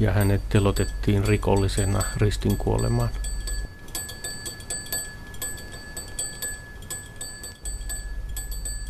[0.00, 3.08] ja hänet telotettiin rikollisena ristin kuolemaan.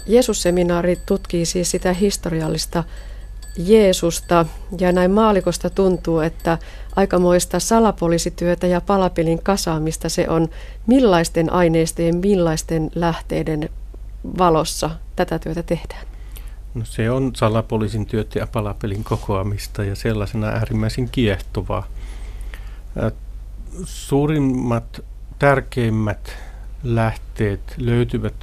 [0.06, 2.84] Jeesusseminaari tutkii siis sitä historiallista
[3.58, 4.46] Jeesusta
[4.80, 6.58] ja näin maalikosta tuntuu, että
[6.96, 10.48] aikamoista salapoliisityötä ja palapelin kasaamista se on
[10.86, 13.68] millaisten aineistojen, millaisten lähteiden
[14.38, 16.06] valossa tätä työtä tehdään.
[16.74, 21.86] No se on salapoliisin työtä ja palapelin kokoamista ja sellaisena äärimmäisen kiehtovaa.
[23.84, 25.04] Suurimmat,
[25.38, 26.36] tärkeimmät
[26.84, 28.34] lähteet löytyvät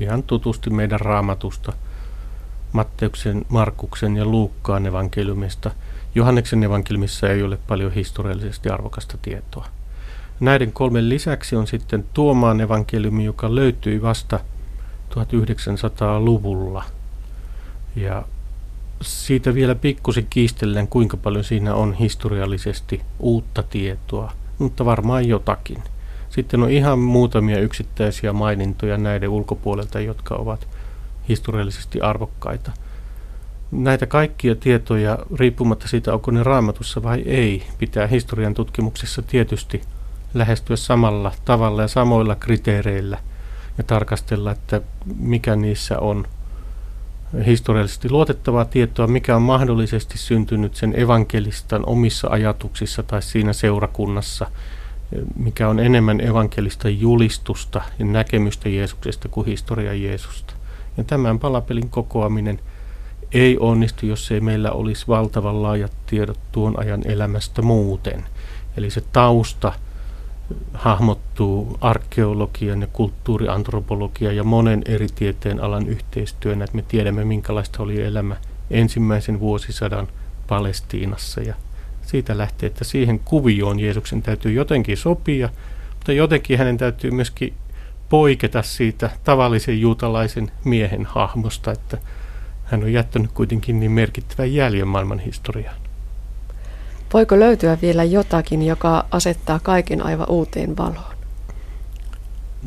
[0.00, 1.72] ihan tutusti meidän raamatusta,
[2.72, 5.70] Matteuksen, Markuksen ja Luukkaan evankeliumista.
[6.14, 9.66] Johanneksen evankeliumissa ei ole paljon historiallisesti arvokasta tietoa.
[10.40, 14.40] Näiden kolmen lisäksi on sitten Tuomaan evankeliumi, joka löytyi vasta
[15.10, 16.84] 1900-luvulla.
[17.96, 18.24] Ja
[19.02, 25.82] siitä vielä pikkusen kiistellen, kuinka paljon siinä on historiallisesti uutta tietoa, mutta varmaan jotakin.
[26.36, 30.68] Sitten on ihan muutamia yksittäisiä mainintoja näiden ulkopuolelta, jotka ovat
[31.28, 32.72] historiallisesti arvokkaita.
[33.70, 39.82] Näitä kaikkia tietoja, riippumatta siitä, onko ne raamatussa vai ei, pitää historian tutkimuksessa tietysti
[40.34, 43.18] lähestyä samalla tavalla ja samoilla kriteereillä
[43.78, 44.80] ja tarkastella, että
[45.18, 46.26] mikä niissä on
[47.46, 54.50] historiallisesti luotettavaa tietoa, mikä on mahdollisesti syntynyt sen evankelistan omissa ajatuksissa tai siinä seurakunnassa,
[55.36, 60.54] mikä on enemmän evankelista julistusta ja näkemystä Jeesuksesta kuin historia Jeesusta.
[60.96, 62.60] Ja tämän palapelin kokoaminen
[63.32, 68.24] ei onnistu, jos ei meillä olisi valtavan laajat tiedot tuon ajan elämästä muuten.
[68.76, 69.72] Eli se tausta
[70.74, 78.02] hahmottuu arkeologian ja kulttuuriantropologian ja monen eri tieteen alan yhteistyönä, että me tiedämme minkälaista oli
[78.02, 78.36] elämä
[78.70, 80.08] ensimmäisen vuosisadan
[80.46, 81.54] Palestiinassa ja
[82.06, 85.48] siitä lähtee, että siihen kuvioon Jeesuksen täytyy jotenkin sopia,
[85.94, 87.54] mutta jotenkin hänen täytyy myöskin
[88.08, 91.98] poiketa siitä tavallisen juutalaisen miehen hahmosta, että
[92.64, 95.76] hän on jättänyt kuitenkin niin merkittävän jäljen maailman historiaan.
[97.12, 101.16] Voiko löytyä vielä jotakin, joka asettaa kaiken aivan uuteen valoon?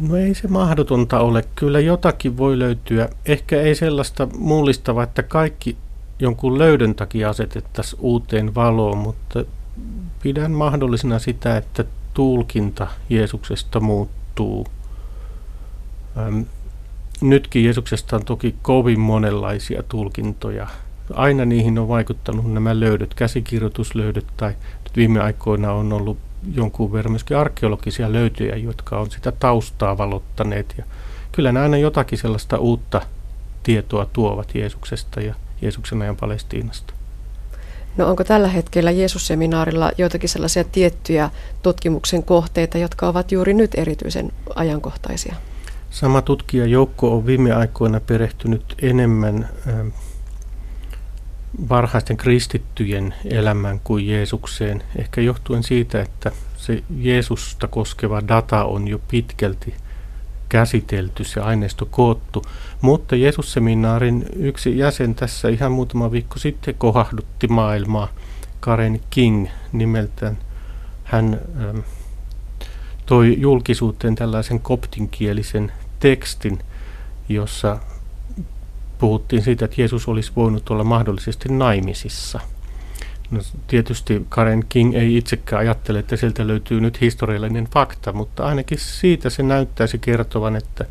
[0.07, 1.43] No ei se mahdotonta ole.
[1.55, 3.09] Kyllä jotakin voi löytyä.
[3.25, 5.77] Ehkä ei sellaista mullistavaa, että kaikki
[6.19, 9.43] jonkun löydön takia asetettaisiin uuteen valoon, mutta
[10.23, 14.67] pidän mahdollisena sitä, että tulkinta Jeesuksesta muuttuu.
[16.17, 16.41] Ähm,
[17.21, 20.67] nytkin Jeesuksesta on toki kovin monenlaisia tulkintoja.
[21.13, 26.17] Aina niihin on vaikuttanut nämä löydöt, käsikirjoituslöydöt tai nyt viime aikoina on ollut
[26.53, 30.75] jonkun verran myöskin arkeologisia löytöjä, jotka on sitä taustaa valottaneet.
[30.77, 30.83] Ja
[31.31, 33.01] kyllä ne aina jotakin sellaista uutta
[33.63, 36.93] tietoa tuovat Jeesuksesta ja Jeesuksen ajan Palestiinasta.
[37.97, 41.29] No onko tällä hetkellä Jeesusseminaarilla joitakin sellaisia tiettyjä
[41.61, 45.35] tutkimuksen kohteita, jotka ovat juuri nyt erityisen ajankohtaisia?
[45.89, 49.87] Sama tutkijajoukko on viime aikoina perehtynyt enemmän ähm,
[51.69, 58.99] varhaisten kristittyjen elämään kuin Jeesukseen, ehkä johtuen siitä, että se Jeesusta koskeva data on jo
[59.07, 59.73] pitkälti
[60.49, 62.45] käsitelty, se aineisto koottu.
[62.81, 68.07] Mutta Jeesusseminaarin yksi jäsen tässä ihan muutama viikko sitten kohahdutti maailmaa,
[68.59, 70.37] Karen King nimeltään.
[71.03, 71.79] Hän ähm,
[73.05, 76.59] toi julkisuuteen tällaisen koptinkielisen tekstin,
[77.29, 77.77] jossa
[78.97, 82.39] puhuttiin siitä, että Jeesus olisi voinut olla mahdollisesti naimisissa.
[83.31, 88.79] No, tietysti Karen King ei itsekään ajattele, että sieltä löytyy nyt historiallinen fakta, mutta ainakin
[88.79, 90.85] siitä se näyttäisi kertovan, että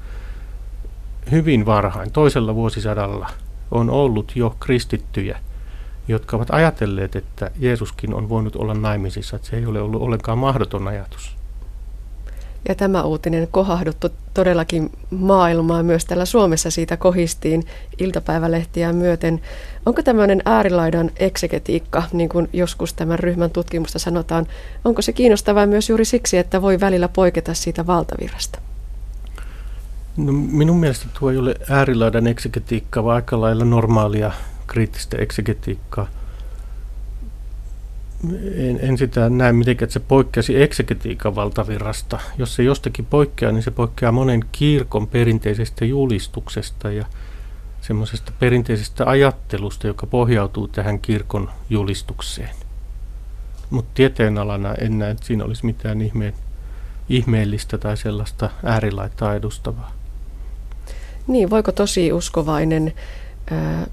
[1.30, 3.30] hyvin varhain, toisella vuosisadalla,
[3.70, 5.38] on ollut jo kristittyjä,
[6.08, 10.38] jotka ovat ajatelleet, että Jeesuskin on voinut olla naimisissa, että se ei ole ollut ollenkaan
[10.38, 11.37] mahdoton ajatus.
[12.68, 15.82] Ja tämä uutinen kohahduttu todellakin maailmaa.
[15.82, 17.66] Myös täällä Suomessa siitä kohistiin
[17.98, 19.40] iltapäivälehtiä myöten.
[19.86, 24.46] Onko tämmöinen äärilaidan eksegetiikka, niin kuin joskus tämän ryhmän tutkimusta sanotaan,
[24.84, 28.58] onko se kiinnostavaa myös juuri siksi, että voi välillä poiketa siitä valtavirrasta?
[30.16, 34.32] No, minun mielestä tuo ei ole äärilaidan eksegetiikka, vaan aika lailla normaalia
[34.66, 36.06] kriittistä eksegetiikkaa
[38.54, 42.18] en, en sitä näe mitenkään, että se poikkeasi eksegetiikan valtavirrasta.
[42.38, 47.04] Jos se jostakin poikkeaa, niin se poikkeaa monen kirkon perinteisestä julistuksesta ja
[47.80, 52.54] semmoisesta perinteisestä ajattelusta, joka pohjautuu tähän kirkon julistukseen.
[53.70, 56.34] Mutta tieteenalana en näe, että siinä olisi mitään ihmeen,
[57.08, 59.92] ihmeellistä tai sellaista äärilaittaa edustavaa.
[61.26, 62.92] Niin, voiko tosi uskovainen
[63.50, 63.86] ää,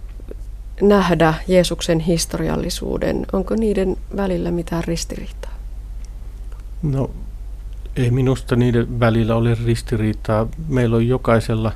[0.81, 3.25] nähdä Jeesuksen historiallisuuden?
[3.33, 5.51] Onko niiden välillä mitään ristiriitaa?
[6.83, 7.11] No
[7.95, 10.47] ei minusta niiden välillä ole ristiriitaa.
[10.67, 11.71] Meillä on jokaisella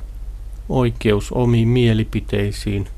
[0.68, 2.88] oikeus omiin mielipiteisiin,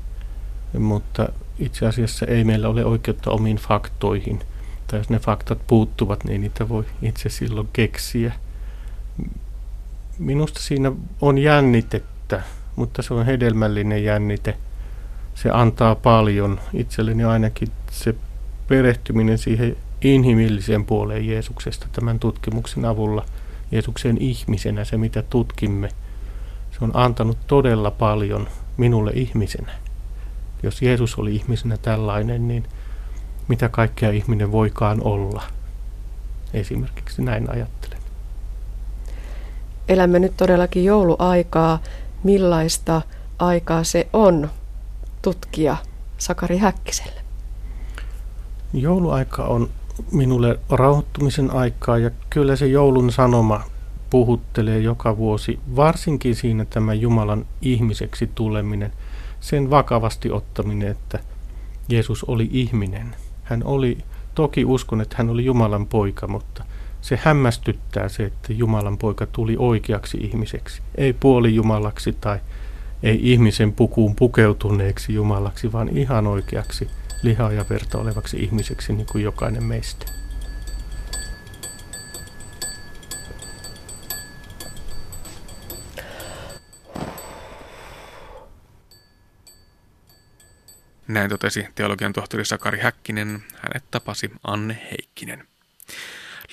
[0.79, 1.29] mutta
[1.59, 4.39] itse asiassa ei meillä ole oikeutta omiin faktoihin.
[4.87, 8.33] Tai jos ne faktat puuttuvat, niin niitä voi itse silloin keksiä.
[10.19, 10.91] Minusta siinä
[11.21, 12.43] on jännitettä,
[12.75, 14.57] mutta se on hedelmällinen jännite–
[15.35, 16.59] se antaa paljon.
[16.73, 18.15] Itselleni ainakin se
[18.67, 23.25] perehtyminen siihen inhimilliseen puoleen Jeesuksesta tämän tutkimuksen avulla,
[23.71, 25.89] Jeesuksen ihmisenä, se mitä tutkimme,
[26.71, 29.71] se on antanut todella paljon minulle ihmisenä.
[30.63, 32.65] Jos Jeesus oli ihmisenä tällainen, niin
[33.47, 35.43] mitä kaikkea ihminen voikaan olla?
[36.53, 37.97] Esimerkiksi näin ajattelen.
[39.87, 41.79] Elämme nyt todellakin jouluaikaa.
[42.23, 43.01] Millaista
[43.39, 44.49] aikaa se on
[45.23, 45.77] tutkia
[46.17, 47.21] Sakari Häkkiselle?
[48.73, 49.69] Jouluaika on
[50.11, 53.63] minulle rauhoittumisen aikaa ja kyllä se joulun sanoma
[54.09, 58.91] puhuttelee joka vuosi, varsinkin siinä tämä Jumalan ihmiseksi tuleminen,
[59.39, 61.19] sen vakavasti ottaminen, että
[61.89, 63.15] Jeesus oli ihminen.
[63.43, 63.97] Hän oli,
[64.35, 66.63] toki uskon, että hän oli Jumalan poika, mutta
[67.01, 70.81] se hämmästyttää se, että Jumalan poika tuli oikeaksi ihmiseksi.
[70.95, 72.39] Ei puoli Jumalaksi tai
[73.03, 76.87] ei ihmisen pukuun pukeutuneeksi Jumalaksi, vaan ihan oikeaksi
[77.23, 80.05] lihaa ja verta olevaksi ihmiseksi, niin kuin jokainen meistä.
[91.07, 93.43] Näin totesi teologian tohtori Sakari Häkkinen.
[93.55, 95.47] Hänet tapasi Anne Heikkinen.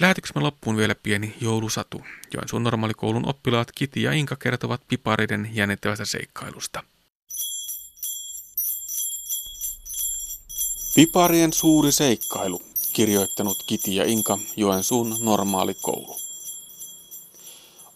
[0.01, 2.03] Lähetyksemme loppuun vielä pieni joulusatu.
[2.35, 6.83] Joensuun normaalikoulun oppilaat Kiti ja Inka kertovat pipareiden jännittävästä seikkailusta.
[10.95, 16.17] Piparien suuri seikkailu, kirjoittanut Kiti ja Inka Joensuun normaalikoulu.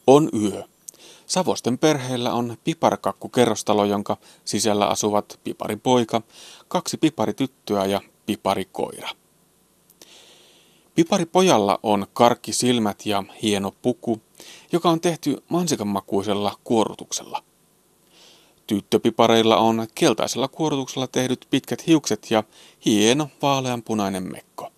[0.06, 0.64] On yö.
[1.26, 6.22] Savosten perheellä on piparkakku-kerrostalo, jonka sisällä asuvat piparipoika,
[6.68, 9.08] kaksi piparityttöä ja piparikoira.
[10.94, 14.20] Piparipojalla on karkkisilmät ja hieno puku,
[14.72, 17.44] joka on tehty mansikanmakuisella kuorutuksella.
[18.66, 22.44] Tyttöpipareilla on keltaisella kuorutuksella tehdyt pitkät hiukset ja
[22.84, 24.72] hieno vaaleanpunainen mekko.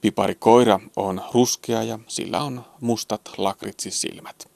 [0.00, 4.50] Piparikoira on ruskea ja sillä on mustat lakritsissilmät.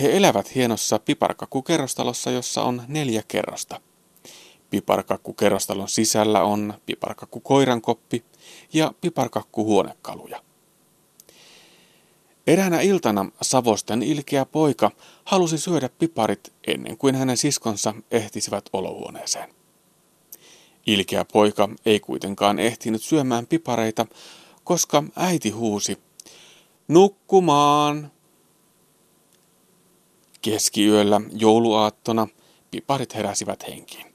[0.00, 3.80] He elävät hienossa piparkakkukerrostalossa, jossa on neljä kerrosta.
[4.72, 8.24] Piparkakkukerrostalon sisällä on piparkakkukoirankoppi
[8.72, 10.42] ja piparkakkuhuonekaluja.
[12.46, 14.90] Eräänä iltana Savosten ilkeä poika
[15.24, 19.54] halusi syödä piparit ennen kuin hänen siskonsa ehtisivät olohuoneeseen.
[20.86, 24.06] Ilkeä poika ei kuitenkaan ehtinyt syömään pipareita,
[24.64, 25.98] koska äiti huusi,
[26.88, 28.12] Nukkumaan!
[30.42, 32.28] Keskiyöllä jouluaattona
[32.70, 34.11] piparit heräsivät henkiin.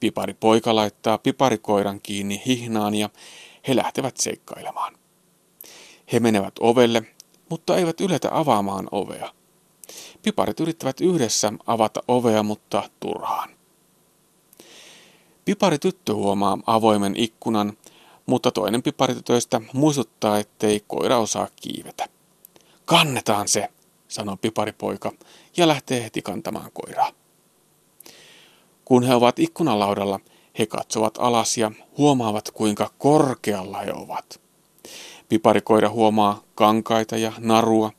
[0.00, 3.10] Piparipoika laittaa piparikoiran kiinni hihnaan ja
[3.68, 4.96] he lähtevät seikkailemaan.
[6.12, 7.02] He menevät ovelle,
[7.48, 9.32] mutta eivät yletä avaamaan ovea.
[10.22, 13.50] Piparit yrittävät yhdessä avata ovea, mutta turhaan.
[15.44, 17.72] Piparityttö huomaa avoimen ikkunan,
[18.26, 22.08] mutta toinen piparitytöistä muistuttaa, ettei koira osaa kiivetä.
[22.84, 23.68] Kannetaan se,
[24.08, 25.12] sanoo piparipoika
[25.56, 27.19] ja lähtee heti kantamaan koiraa.
[28.90, 30.20] Kun he ovat ikkunalaudalla,
[30.58, 34.40] he katsovat alas ja huomaavat kuinka korkealla he ovat.
[35.28, 37.92] Piparikoira huomaa kankaita ja narua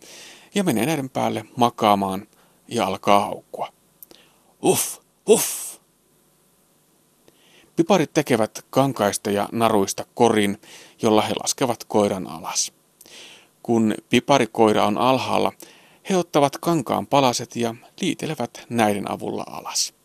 [0.55, 2.27] ja menee näiden päälle makaamaan
[2.67, 3.67] ja alkaa haukkua.
[4.63, 4.97] Uff,
[5.29, 5.77] uff!
[7.75, 10.61] Piparit tekevät kankaista ja naruista korin,
[11.01, 12.73] jolla he laskevat koiran alas.
[13.63, 15.51] Kun piparikoira on alhaalla,
[16.09, 20.00] he ottavat kankaan palaset ja liitelevät näiden avulla alas.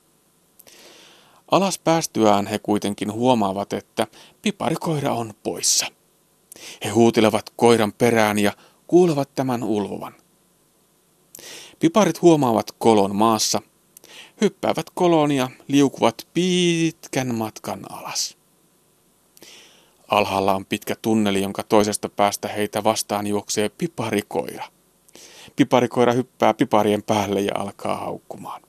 [1.50, 4.06] Alas päästyään he kuitenkin huomaavat, että
[4.42, 5.86] piparikoira on poissa.
[6.84, 8.52] He huutelevat koiran perään ja
[8.86, 10.14] kuulevat tämän ulvovan.
[11.78, 13.62] Piparit huomaavat kolon maassa,
[14.40, 18.36] hyppäävät koloon ja liukuvat pitkän matkan alas.
[20.08, 24.64] Alhaalla on pitkä tunneli, jonka toisesta päästä heitä vastaan juoksee piparikoira.
[25.56, 28.65] Piparikoira hyppää piparien päälle ja alkaa haukkumaan.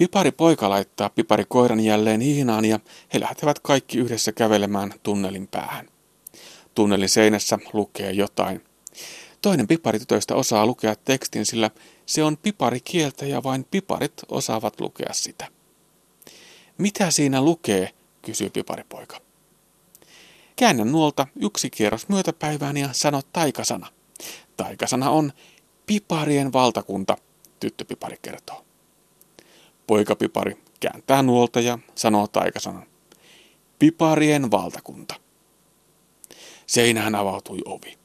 [0.00, 2.80] Pipari poika laittaa piparikoiran jälleen hihnaan ja
[3.14, 5.88] he lähtevät kaikki yhdessä kävelemään tunnelin päähän.
[6.74, 8.64] Tunnelin seinässä lukee jotain.
[9.42, 11.70] Toinen piparitytöistä osaa lukea tekstin, sillä
[12.06, 15.48] se on piparikieltä ja vain piparit osaavat lukea sitä.
[16.78, 17.90] Mitä siinä lukee,
[18.22, 19.20] kysyy piparipoika.
[20.56, 23.86] Käännä nuolta yksi kierros myötäpäivään ja sano taikasana.
[24.56, 25.32] Taikasana on
[25.86, 27.16] piparien valtakunta,
[27.60, 28.69] tyttöpipari kertoo.
[29.90, 32.86] Poikapipari kääntää nuolta ja sanoo taikasanan.
[33.78, 35.14] Piparien valtakunta.
[36.66, 37.98] Seinään avautui ovi.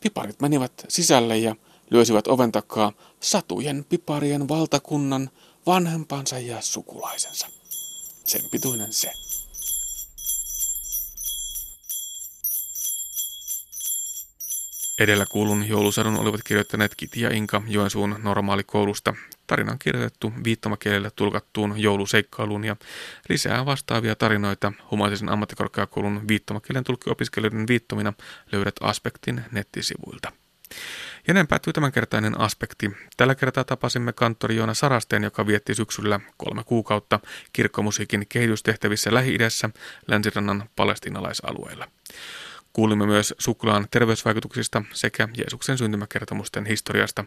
[0.00, 1.56] Piparit menivät sisälle ja
[1.90, 5.30] lyösivät oven takaa satujen piparien valtakunnan
[5.66, 7.48] vanhempansa ja sukulaisensa.
[8.24, 9.12] Sen pituinen se.
[14.98, 19.14] Edellä kuulun joulusadun olivat kirjoittaneet Kiti ja Inka Joensuun normaalikoulusta.
[19.48, 22.76] Tarina on kirjoitettu viittomakielellä tulkattuun jouluseikkailuun ja
[23.28, 28.12] lisää vastaavia tarinoita humanistisen ammattikorkeakoulun viittomakielen tulkkiopiskelijoiden viittomina
[28.52, 30.32] löydät Aspektin nettisivuilta.
[31.28, 32.90] Ja näin päättyy tämänkertainen aspekti.
[33.16, 37.20] Tällä kertaa tapasimme kanttori Joona Sarasteen, joka vietti syksyllä kolme kuukautta
[37.52, 39.70] kirkkomusiikin kehitystehtävissä Lähi-idässä
[40.06, 41.88] länsirannan palestinalaisalueella.
[42.72, 47.24] Kuulimme myös suklaan terveysvaikutuksista sekä Jeesuksen syntymäkertomusten historiasta.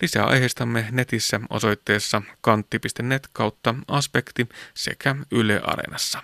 [0.00, 6.22] Lisää aiheistamme netissä osoitteessa kantti.net kautta aspekti sekä Yle Areenassa.